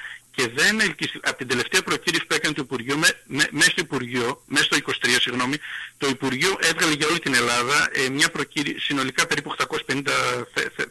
Και 0.40 0.48
δεν 0.48 0.72
είναι 0.72 0.82
ελκυστικό, 0.82 1.28
από 1.28 1.38
την 1.38 1.48
τελευταία 1.48 1.82
προκήρυξη 1.82 2.26
που 2.26 2.34
έκανε 2.34 2.54
το 2.54 2.62
Υπουργείο, 2.62 2.96
με, 2.96 3.08
με, 3.26 3.48
μέσα 3.50 3.70
στο 3.70 3.80
Υπουργείο, 3.80 4.42
μέσα 4.46 4.64
στο 4.64 4.76
23 4.86 4.92
συγγνώμη, 5.20 5.56
το 5.98 6.08
Υπουργείο 6.08 6.56
έβγαλε 6.60 6.92
για 6.92 7.06
όλη 7.06 7.18
την 7.18 7.34
Ελλάδα 7.34 7.88
ε, 7.92 8.08
μια 8.08 8.30
προκήρυξη, 8.30 8.84
συνολικά 8.84 9.26
περίπου 9.26 9.54
850 9.86 10.02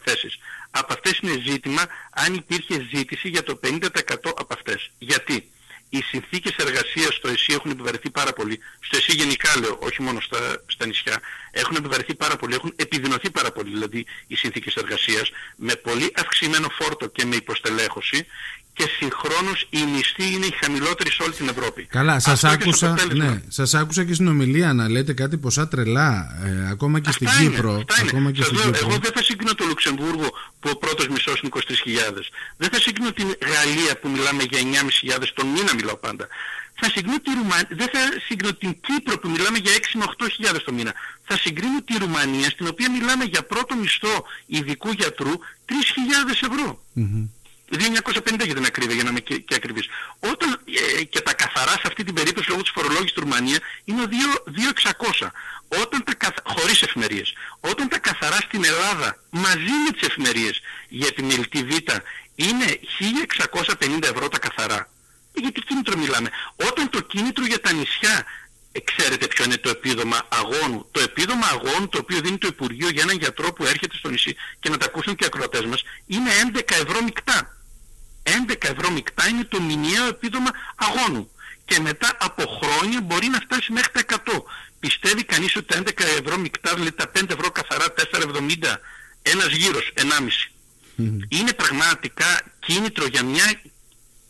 θέσεις. 0.04 0.40
Από 0.72 0.94
αυτές 0.94 1.20
είναι 1.22 1.42
ζήτημα 1.46 1.88
αν 2.12 2.34
υπήρχε 2.34 2.88
ζήτηση 2.94 3.30
για 3.30 3.44
το 3.44 3.60
50% 3.64 3.80
από 4.24 4.54
αυτές. 4.54 4.92
Γιατί; 4.98 5.52
οι 5.90 6.02
συνθήκες 6.02 6.56
εργασίας 6.56 7.16
στο 7.16 7.28
ΕΣΥ 7.28 7.54
έχουν 7.54 7.72
επιβαρεθεί 7.72 8.10
πάρα 8.10 8.34
πολύ. 8.34 8.60
Στο 8.80 8.98
ΕΣΥ 8.98 9.12
γενικά 9.14 9.60
λέω, 9.60 9.78
όχι 9.82 10.02
μόνο 10.02 10.20
στα, 10.22 10.64
στα 10.68 10.86
νησιά, 10.86 11.20
έχουν 11.52 11.76
επιβαρεθεί 11.76 12.16
πάρα 12.16 12.36
πολύ, 12.36 12.54
έχουν 12.54 12.74
επιδεινωθεί 12.76 13.30
πάρα 13.30 13.52
πολύ 13.52 13.70
δηλαδή 13.70 14.06
οι 14.28 14.36
συνθήκες 14.36 14.76
εργασίας 14.76 15.32
με 15.56 15.76
πολύ 15.76 16.12
αυξημένο 16.16 16.70
φόρτο 16.70 17.08
και 17.08 17.26
με 17.26 17.36
υποστελέχωση 17.36 18.26
και 18.80 18.90
συγχρόνως 19.00 19.68
η 19.70 19.82
μισθή 19.94 20.34
είναι 20.34 20.46
η 20.46 20.54
χαμηλότερη 20.62 21.12
σε 21.12 21.24
όλη 21.24 21.34
την 21.34 21.48
Ευρώπη. 21.50 21.86
Καλά, 21.86 22.20
σας 22.20 22.44
άκουσα, 22.44 22.96
ναι, 23.16 23.42
σας 23.48 23.74
άκουσα 23.74 24.04
και 24.04 24.14
στην 24.14 24.28
ομιλία 24.28 24.74
να 24.74 24.90
λέτε 24.90 25.14
κάτι 25.14 25.38
ποσά 25.38 25.68
τρελά, 25.68 26.40
ε, 26.44 26.70
ακόμα 26.70 27.00
και 27.00 27.12
στην 27.12 27.28
Κύπρο. 27.40 27.84
Ακόμα 28.08 28.32
και 28.32 28.44
στην 28.44 28.58
Κύπρο. 28.58 28.78
Εγώ 28.80 28.98
δεν 29.06 29.12
θα 29.16 29.24
συγκρίνω 29.24 29.54
το 29.54 29.66
Λουξεμβούργο 29.66 30.28
που 30.60 30.70
ο 30.74 30.78
πρώτος 30.78 31.08
μισός 31.08 31.40
είναι 31.40 31.50
23.000. 31.54 32.32
Δεν 32.58 32.70
θα 32.70 32.80
συγκρίνω 32.80 33.12
την 33.12 33.28
Γαλλία 33.54 34.00
που 34.00 34.10
μιλάμε 34.10 34.44
για 34.50 34.60
9.500 34.60 35.34
τον 35.34 35.48
μήνα 35.48 35.72
μιλάω 35.76 35.96
πάντα. 35.96 36.28
Θα 36.82 36.90
συγκρίνω 36.90 37.20
τη 37.20 37.32
Ρουμανία, 37.40 37.68
δεν 37.70 37.90
θα 37.94 38.00
συγκρίνω 38.28 38.54
την 38.54 38.72
Κύπρο 38.88 39.20
που 39.20 39.30
μιλάμε 39.30 39.58
για 39.58 39.72
6 39.74 39.86
με 39.94 40.06
8.000 40.54 40.62
το 40.66 40.74
μήνα. 40.74 40.94
Θα 41.24 41.38
συγκρίνω 41.38 41.82
τη 41.82 41.94
Ρουμανία 41.98 42.50
στην 42.50 42.68
οποία 42.68 42.92
μιλάμε 42.92 43.24
για 43.24 43.44
πρώτο 43.44 43.76
μισθό 43.76 44.16
ειδικού 44.46 44.90
γιατρού 44.92 45.32
3.000 45.32 46.50
ευρώ. 46.50 46.84
2.950 47.72 48.46
για 48.46 48.56
την 48.56 48.66
ακρίβεια, 48.66 48.96
για 48.96 49.04
να 49.04 49.10
είμαι 49.10 49.20
και, 49.20 49.38
και 49.38 49.56
ακριβής. 49.56 49.88
Όταν 50.20 50.60
ε, 50.98 51.04
και 51.04 51.22
τα 51.22 51.34
καθαρά 51.34 51.72
σε 51.72 51.82
αυτή 51.86 52.04
την 52.04 52.14
περίπτωση 52.14 52.50
λόγω 52.50 52.62
της 52.62 52.72
φορολόγησης 52.72 53.12
του 53.12 53.20
Ρουμανία 53.22 53.60
είναι 53.84 54.04
2.600. 55.22 55.28
Όταν 55.82 56.04
τα 56.04 56.14
καθ... 56.14 56.36
χωρίς 56.44 56.82
εφημερίες. 56.82 57.34
Όταν 57.60 57.88
τα 57.88 58.00
καθαρά 58.00 58.36
στην 58.36 58.64
Ελλάδα 58.66 59.18
μαζί 59.30 59.74
με 59.86 59.92
τις 59.92 60.08
εφημερίες 60.08 60.62
για 60.88 61.12
την 61.12 61.30
LTV 61.32 61.72
είναι 62.36 62.80
1.650 63.44 64.04
ευρώ 64.04 64.28
τα 64.30 64.40
καθαρά. 64.40 64.90
Για 65.34 65.52
τι 65.52 65.62
κίνητρο 65.62 65.98
μιλάμε. 65.98 66.30
Όταν 66.56 66.90
το 66.90 67.02
κίνητρο 67.02 67.46
για 67.46 67.60
τα 67.60 67.72
νησιά 67.72 68.26
ε, 68.72 68.80
ξέρετε 68.80 69.28
ποιο 69.28 69.46
είναι 69.46 69.58
το 69.58 69.70
επίδομα 69.70 70.28
αγώνου. 70.30 70.88
Το 70.92 71.00
επίδομα 71.00 71.48
αγώνου 71.48 71.88
το 71.90 71.98
οποίο 71.98 72.20
δίνει 72.22 72.38
το 72.38 72.48
Υπουργείο 72.48 72.90
για 72.90 73.02
έναν 73.02 73.18
γιατρό 73.18 73.54
που 73.54 73.64
έρχεται 73.64 73.96
στο 73.96 74.10
νησί 74.10 74.36
και 74.60 74.70
να 74.70 74.78
τα 74.78 74.86
ακούσουν 74.86 75.16
και 75.16 75.24
οι 75.24 75.28
ακροατές 75.28 75.66
μας 75.66 75.84
είναι 76.08 76.30
11 76.54 76.62
ευρώ 76.68 77.04
μεικτά. 77.04 77.59
11 78.48 78.54
ευρώ 78.60 78.92
μεικτά 78.92 79.28
είναι 79.28 79.44
το 79.44 79.62
μηνιαίο 79.62 80.08
επίδομα 80.08 80.50
αγώνου. 80.76 81.32
Και 81.66 81.80
μετά 81.80 82.18
από 82.20 82.44
χρόνια 82.62 83.02
μπορεί 83.02 83.28
να 83.28 83.40
φτάσει 83.40 83.72
μέχρι 83.72 83.92
τα 83.92 84.22
100. 84.26 84.44
Πιστεύει 84.80 85.24
κανείς 85.24 85.56
ότι 85.56 85.66
τα 85.66 85.78
11 85.78 86.04
ευρώ 86.20 86.38
μεικτά, 86.38 86.74
δηλαδή 86.74 86.92
τα 86.92 87.12
5 87.16 87.30
ευρώ 87.30 87.52
καθαρά, 87.52 87.86
4,70, 87.94 88.80
ένας 89.22 89.48
γύρος, 89.48 89.92
1,5. 89.96 90.52
Είναι 91.30 91.54
πραγματικά 91.54 92.42
κίνητρο 92.60 93.06
για, 93.06 93.24
μια, 93.24 93.62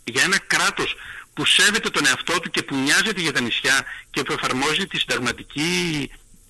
για 0.04 0.24
ένα 0.24 0.38
κράτος 0.38 0.96
που 1.34 1.46
σέβεται 1.46 1.90
τον 1.90 2.06
εαυτό 2.06 2.40
του 2.40 2.50
και 2.50 2.64
που 2.64 2.76
νοιάζεται 2.76 3.22
για 3.22 3.34
τα 3.34 3.42
νησιά 3.42 3.86
και 4.12 4.22
που 4.22 4.34
εφαρμόζει 4.34 4.88
τη 4.88 4.98
συνταγματική 4.98 6.10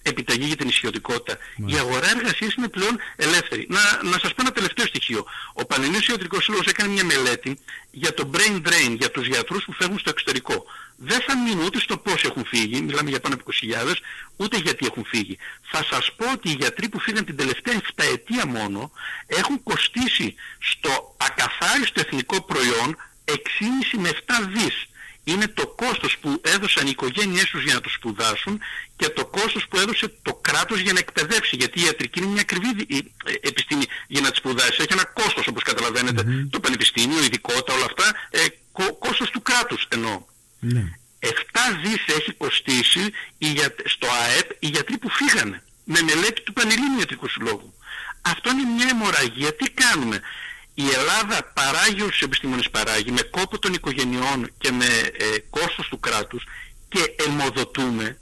επιταγή 0.09 0.45
για 0.45 0.55
την 0.55 0.67
ισιωτικότητα. 0.67 1.37
Η 1.65 1.75
αγορά 1.77 2.09
εργασίας 2.09 2.53
είναι 2.53 2.67
πλέον 2.67 2.99
ελεύθερη. 3.15 3.67
Να, 3.69 3.79
να 4.03 4.17
σας 4.19 4.33
πω 4.33 4.41
ένα 4.41 4.51
τελευταίο 4.51 4.85
στοιχείο. 4.85 5.25
Ο 5.53 5.65
Πανελλήνιος 5.65 6.07
Ιατρικός 6.07 6.43
Σύλλογος 6.43 6.67
έκανε 6.67 6.89
μια 6.91 7.05
μελέτη 7.05 7.59
για 7.91 8.13
το 8.13 8.29
brain 8.33 8.55
drain, 8.67 8.95
για 8.97 9.11
τους 9.11 9.27
γιατρούς 9.27 9.63
που 9.65 9.73
φεύγουν 9.73 9.99
στο 9.99 10.09
εξωτερικό. 10.09 10.65
Δεν 11.01 11.21
θα 11.21 11.37
μείνουν 11.37 11.65
ούτε 11.65 11.79
στο 11.79 11.97
πώς 11.97 12.23
έχουν 12.23 12.45
φύγει, 12.45 12.81
μιλάμε 12.81 13.09
για 13.09 13.19
πάνω 13.19 13.35
από 13.35 13.51
20.000, 13.87 13.93
ούτε 14.35 14.57
γιατί 14.57 14.85
έχουν 14.85 15.05
φύγει. 15.05 15.37
Θα 15.71 15.83
σας 15.89 16.11
πω 16.15 16.31
ότι 16.31 16.49
οι 16.49 16.55
γιατροί 16.59 16.89
που 16.89 16.99
φύγαν 16.99 17.25
την 17.25 17.35
τελευταία 17.35 17.81
7 17.95 18.03
ετία 18.13 18.45
μόνο 18.45 18.91
έχουν 19.27 19.63
κοστίσει 19.63 20.35
στο 20.59 21.15
ακαθάριστο 21.17 21.99
εθνικό 21.99 22.41
προϊόν 22.41 22.97
6,5 23.25 23.35
με 23.97 24.09
7 24.09 24.15
δις 24.47 24.88
είναι 25.31 25.47
το 25.47 25.67
κόστος 25.67 26.17
που 26.17 26.41
έδωσαν 26.41 26.87
οι 26.87 26.89
οικογένειές 26.89 27.49
τους 27.49 27.63
για 27.63 27.73
να 27.73 27.81
το 27.81 27.89
σπουδάσουν 27.89 28.59
και 28.95 29.09
το 29.09 29.25
κόστος 29.25 29.67
που 29.67 29.77
έδωσε 29.77 30.13
το 30.21 30.33
κράτος 30.33 30.79
για 30.79 30.93
να 30.93 30.99
εκπαιδεύσει. 30.99 31.55
Γιατί 31.55 31.79
η 31.79 31.83
ιατρική 31.83 32.19
είναι 32.19 32.27
μια 32.27 32.41
ακριβή 32.41 32.69
ε, 33.25 33.31
επιστήμη 33.41 33.85
για 34.07 34.21
να 34.21 34.29
τη 34.31 34.35
σπουδάσει. 34.37 34.75
Έχει 34.77 34.93
ένα 34.93 35.05
κόστος 35.05 35.47
όπως 35.47 35.63
Το 36.49 36.59
πανεπιστήμιο, 36.59 37.23
ειδικότητα, 37.23 37.73
όλα 37.73 37.85
αυτά. 37.85 38.05
Ε, 38.29 38.45
κόστος 38.99 39.29
του 39.29 39.41
κράτους 39.41 39.85
εννοώ. 39.89 40.25
Mm-hmm. 40.63 40.97
7 41.19 41.27
δις 41.83 42.15
έχει 42.17 42.31
κοστίσει 42.33 43.11
στο 43.85 44.07
ΑΕΠ 44.23 44.51
οι 44.59 44.67
γιατροί 44.67 44.97
που 44.97 45.09
φύγανε 45.09 45.63
με 45.83 46.01
μελέτη 46.01 46.41
του 46.41 46.53
Πανελλήνιου 46.53 46.99
Ιατρικού 46.99 47.29
Συλλόγου. 47.29 47.73
Αυτό 48.21 48.49
είναι 48.49 48.63
μια 48.75 48.87
αιμορραγία. 48.89 49.53
Τι 49.55 49.69
κάνουμε 49.69 50.21
η 50.73 50.89
Ελλάδα 50.97 51.51
παράγει 51.53 52.01
όσους 52.01 52.21
επιστήμονες 52.21 52.69
παράγει 52.69 53.11
με 53.11 53.21
κόπο 53.21 53.59
των 53.59 53.73
οικογενειών 53.73 54.51
και 54.57 54.71
με 54.71 54.85
ε, 55.17 55.25
κόστος 55.49 55.87
του 55.87 55.99
κράτους 55.99 56.43
και 56.89 57.15
εμοδοτούμε 57.27 58.17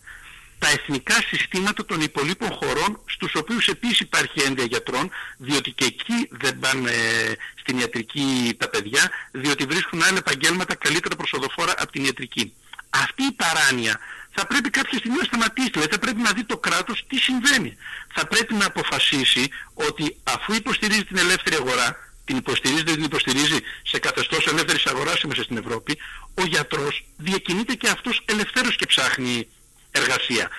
τα 0.60 0.70
εθνικά 0.70 1.14
συστήματα 1.30 1.86
των 1.86 2.02
υπολείπων 2.02 2.52
χωρών 2.52 3.02
στους 3.06 3.36
οποίους 3.36 3.68
επίσης 3.68 4.00
υπάρχει 4.00 4.42
ένδια 4.42 4.66
γιατρών 4.66 5.10
διότι 5.38 5.72
και 5.72 5.86
εκεί 5.86 6.28
δεν 6.30 6.60
πάνε 6.60 6.92
ε, 6.92 7.34
στην 7.60 7.80
ιατρική 7.80 8.56
τα 8.58 8.70
παιδιά 8.70 9.12
διότι 9.32 9.66
βρίσκουν 9.66 10.04
άλλα 10.04 10.18
επαγγέλματα 10.18 10.76
καλύτερα 10.76 11.16
προσοδοφόρα 11.16 11.74
από 11.78 11.92
την 11.92 12.04
ιατρική. 12.06 12.54
Αυτή 12.90 13.24
η 13.24 13.32
παράνοια 13.32 14.00
θα 14.40 14.46
πρέπει 14.48 14.70
κάποια 14.70 14.98
στιγμή 14.98 15.18
να 15.18 15.24
σταματήσει, 15.24 15.70
δηλαδή 15.70 15.92
θα 15.92 16.00
πρέπει 16.00 16.22
να 16.22 16.32
δει 16.32 16.44
το 16.44 16.58
κράτος 16.58 17.06
τι 17.08 17.18
συμβαίνει. 17.18 17.78
Θα 18.16 18.28
πρέπει 18.28 18.54
να 18.54 18.66
αποφασίσει 18.66 19.50
ότι 19.74 20.18
αφού 20.24 20.54
υποστηρίζει 20.54 21.06
την 21.06 21.18
ελεύθερη 21.18 21.56
αγορά 21.56 21.88
την 22.26 22.38
υποστηρίζει, 22.38 22.84
δεν 22.84 22.96
την 22.96 23.04
υποστηρίζει 23.04 23.60
σε 23.84 24.00
καθεστώς 24.00 24.48
ελεύθερης 24.48 24.86
αγοράς 24.86 25.24
μέσα 25.24 25.44
στην 25.44 25.58
Ευρώπη, 25.58 25.98
ο 26.34 26.44
γιατρός 26.46 27.06
διακινείται 27.18 27.74
και 27.74 27.90
αυτός 27.90 28.22
ελευθέρως 28.26 28.76
και 28.76 28.86
ψάχνει 28.86 29.48
εργασία. 29.92 30.50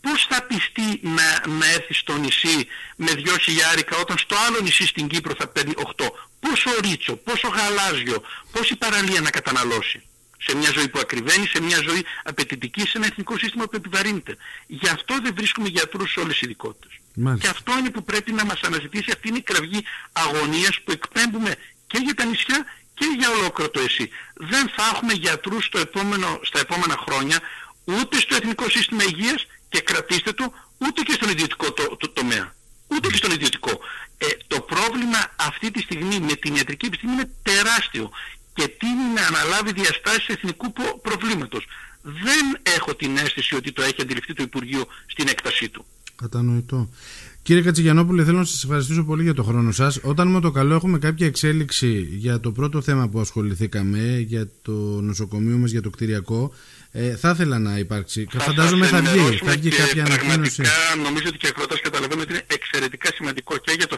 Πώς 0.00 0.26
θα 0.30 0.42
πιστεί 0.42 1.00
να, 1.02 1.28
να 1.58 1.66
έρθει 1.66 1.94
στο 1.94 2.16
νησί 2.16 2.66
με 2.96 3.12
δυο 3.12 3.36
χιλιάρικα 3.36 3.96
όταν 3.96 4.18
στο 4.18 4.36
άλλο 4.46 4.60
νησί 4.60 4.86
στην 4.86 5.08
Κύπρο 5.08 5.34
θα 5.38 5.46
παίρνει 5.48 5.72
8. 5.76 6.06
Πόσο 6.40 6.70
ρίτσο, 6.80 7.16
πόσο 7.16 7.48
γαλάζιο, 7.48 8.22
πόση 8.52 8.76
παραλία 8.76 9.20
να 9.20 9.30
καταναλώσει; 9.30 10.07
Σε 10.38 10.56
μια 10.56 10.70
ζωή 10.70 10.88
που 10.88 10.98
ακριβένει, 10.98 11.46
σε 11.46 11.60
μια 11.60 11.80
ζωή 11.82 12.04
απαιτητική, 12.24 12.80
σε 12.80 12.92
ένα 12.98 13.06
εθνικό 13.06 13.38
σύστημα 13.38 13.64
που 13.64 13.76
επιβαρύνεται. 13.76 14.36
Γι' 14.66 14.88
αυτό 14.88 15.14
δεν 15.22 15.34
βρίσκουμε 15.34 15.68
γιατρούς 15.68 16.10
σε 16.10 16.20
όλες 16.20 16.32
τις 16.32 16.42
ειδικότητες. 16.42 16.92
Και 17.40 17.48
αυτό 17.48 17.78
είναι 17.78 17.90
που 17.90 18.04
πρέπει 18.04 18.32
να 18.32 18.44
μας 18.44 18.60
αναζητήσει, 18.60 19.10
αυτή 19.10 19.28
είναι 19.28 19.38
η 19.38 19.42
κραυγή 19.42 19.84
αγωνίας 20.12 20.80
που 20.84 20.90
εκπέμπουμε 20.92 21.54
και 21.86 21.98
για 22.04 22.14
τα 22.14 22.24
νησιά 22.24 22.66
και 22.94 23.06
για 23.18 23.30
ολόκληρο 23.30 23.70
το 23.70 23.80
ΕΣΥ. 23.80 24.10
Δεν 24.34 24.68
θα 24.76 24.82
έχουμε 24.92 25.12
γιατρούς 25.12 25.64
στο 25.64 25.78
επόμενο, 25.78 26.40
στα 26.42 26.58
επόμενα 26.58 26.96
χρόνια 27.06 27.38
ούτε 27.84 28.18
στο 28.20 28.34
εθνικό 28.34 28.68
σύστημα 28.68 29.02
υγείας 29.04 29.46
και 29.68 29.80
κρατήστε 29.80 30.32
το, 30.32 30.52
ούτε 30.78 31.02
και 31.02 31.12
στον 31.12 31.28
ιδιωτικό 31.28 31.72
το, 31.72 31.96
το, 31.96 32.08
τομέα. 32.08 32.54
Ούτε 32.86 33.08
και 33.08 33.16
στον 33.16 33.30
ιδιωτικό. 33.30 33.80
Ε, 34.18 34.26
το 34.46 34.60
πρόβλημα 34.60 35.30
αυτή 35.36 35.70
τη 35.70 35.80
στιγμή 35.80 36.18
με 36.20 36.34
την 36.34 36.54
ιατρική 36.54 36.86
επιστήμη 36.86 37.12
είναι 37.12 37.30
τεράστιο 37.42 38.10
και 38.58 38.68
τίνει 38.80 39.06
να 39.14 39.22
αναλάβει 39.26 39.72
διαστάσεις 39.72 40.26
εθνικού 40.28 40.66
προβλήματος. 41.02 41.66
Δεν 42.02 42.44
έχω 42.76 42.94
την 42.94 43.16
αίσθηση 43.16 43.54
ότι 43.54 43.72
το 43.72 43.82
έχει 43.82 44.02
αντιληφθεί 44.02 44.32
το 44.32 44.42
Υπουργείο 44.42 44.86
στην 45.06 45.28
έκτασή 45.28 45.68
του. 45.68 45.84
Κατανοητό. 46.16 46.88
Κύριε 47.42 47.62
Κατσιγιανόπουλε, 47.62 48.24
θέλω 48.24 48.38
να 48.38 48.44
σας 48.44 48.64
ευχαριστήσω 48.64 49.04
πολύ 49.04 49.22
για 49.22 49.34
το 49.34 49.42
χρόνο 49.42 49.72
σας. 49.72 49.98
Όταν 50.02 50.28
με 50.28 50.40
το 50.40 50.50
καλό 50.50 50.74
έχουμε 50.74 50.98
κάποια 50.98 51.26
εξέλιξη 51.26 52.08
για 52.10 52.40
το 52.40 52.52
πρώτο 52.52 52.80
θέμα 52.82 53.08
που 53.08 53.20
ασχοληθήκαμε, 53.20 54.24
για 54.26 54.48
το 54.62 54.72
νοσοκομείο 55.00 55.56
μας, 55.56 55.70
για 55.70 55.82
το 55.82 55.90
κτηριακό, 55.90 56.52
ε, 56.92 57.16
θα 57.16 57.30
ήθελα 57.30 57.58
να 57.58 57.78
υπάρξει. 57.78 58.26
Θα 58.30 58.40
Φαντάζομαι 58.40 58.86
θα 58.86 59.00
βγει, 59.00 59.36
θα 59.44 59.52
βγει 59.52 59.70
κάποια 59.70 60.04
ανακοίνωση. 60.04 60.62
Νομίζω 61.02 61.26
ότι 61.28 61.38
και 61.38 61.46
οι 61.46 61.48
εκδότε 61.48 61.78
καταλαβαίνουν 61.82 62.22
ότι 62.22 62.32
είναι 62.32 62.44
εξαιρετικά 62.46 63.10
σημαντικό 63.14 63.56
και 63.56 63.72
για 63.76 63.86
το 63.86 63.97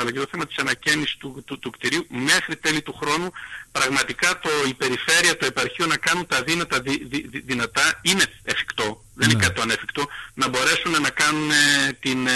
αλλά 0.00 0.12
και 0.12 0.18
το 0.18 0.26
θέμα 0.30 0.46
της 0.46 0.56
ανακαίνιση 0.56 1.18
του, 1.18 1.42
του, 1.46 1.58
του, 1.58 1.70
κτηρίου 1.70 2.06
μέχρι 2.08 2.56
τέλη 2.56 2.82
του 2.82 2.94
χρόνου. 3.00 3.32
Πραγματικά 3.72 4.38
το, 4.38 4.50
η 4.68 4.74
περιφέρεια, 4.74 5.36
το 5.36 5.46
επαρχείο 5.46 5.86
να 5.86 5.96
κάνουν 5.96 6.26
τα 6.26 6.42
δύνατα 6.42 6.80
δι, 6.80 7.04
δι, 7.04 7.40
δυνατά 7.44 8.00
είναι 8.02 8.24
εφικτό 8.42 9.02
δεν 9.20 9.28
είναι 9.30 9.38
ναι. 9.38 9.44
κάτι 9.44 9.54
το 9.54 9.62
ανέφικτο, 9.62 10.02
να 10.34 10.48
μπορέσουν 10.48 10.90
να 11.02 11.10
κάνουν 11.10 11.50
ε, 11.50 11.92
την 12.00 12.26
ε, 12.26 12.32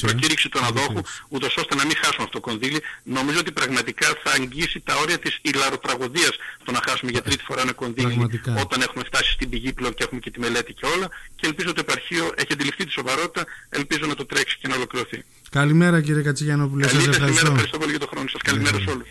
προκήρυξη 0.00 0.48
των 0.48 0.64
αδόχου, 0.64 1.00
ούτως 1.28 1.56
ώστε 1.56 1.74
να 1.74 1.84
μην 1.84 1.96
χάσουν 1.96 2.22
αυτό 2.24 2.30
το 2.38 2.40
κονδύλι. 2.40 2.80
Νομίζω 3.02 3.38
ότι 3.38 3.52
πραγματικά 3.52 4.06
θα 4.22 4.30
αγγίσει 4.30 4.80
τα 4.80 4.94
όρια 4.96 5.18
της 5.18 5.38
ηλαροτραγωδίας 5.42 6.34
το 6.64 6.72
να 6.72 6.80
χάσουμε 6.88 7.10
για 7.10 7.22
τρίτη 7.22 7.44
φορά 7.44 7.60
ένα 7.60 7.72
κονδύλι 7.72 8.40
όταν 8.60 8.80
έχουμε 8.80 9.04
φτάσει 9.04 9.32
στην 9.32 9.48
πηγή 9.48 9.72
πλέον 9.72 9.94
και 9.94 10.02
έχουμε 10.04 10.20
και 10.20 10.30
τη 10.30 10.40
μελέτη 10.40 10.72
και 10.72 10.86
όλα. 10.86 11.08
Και 11.36 11.46
ελπίζω 11.46 11.68
ότι 11.70 11.82
το 11.82 11.92
επαρχείο 11.92 12.32
έχει 12.36 12.52
αντιληφθεί 12.52 12.84
τη 12.84 12.92
σοβαρότητα, 12.92 13.44
ελπίζω 13.68 14.06
να 14.06 14.14
το 14.14 14.26
τρέξει 14.26 14.56
και 14.60 14.68
να 14.68 14.74
ολοκληρωθεί. 14.74 15.24
Καλημέρα 15.50 16.00
κύριε 16.00 16.22
Κατσιγιανόπουλε. 16.22 16.86
Καλή 16.86 17.00
σας 17.00 17.06
ευχαριστώ. 17.06 17.46
ευχαριστώ 17.46 17.78
πολύ 17.78 17.90
για 17.90 17.98
τον 17.98 18.08
χρόνο 18.08 18.28
σας. 18.28 18.42
Καλημέρα 18.42 18.78
σε 18.78 18.90
όλους. 18.90 19.08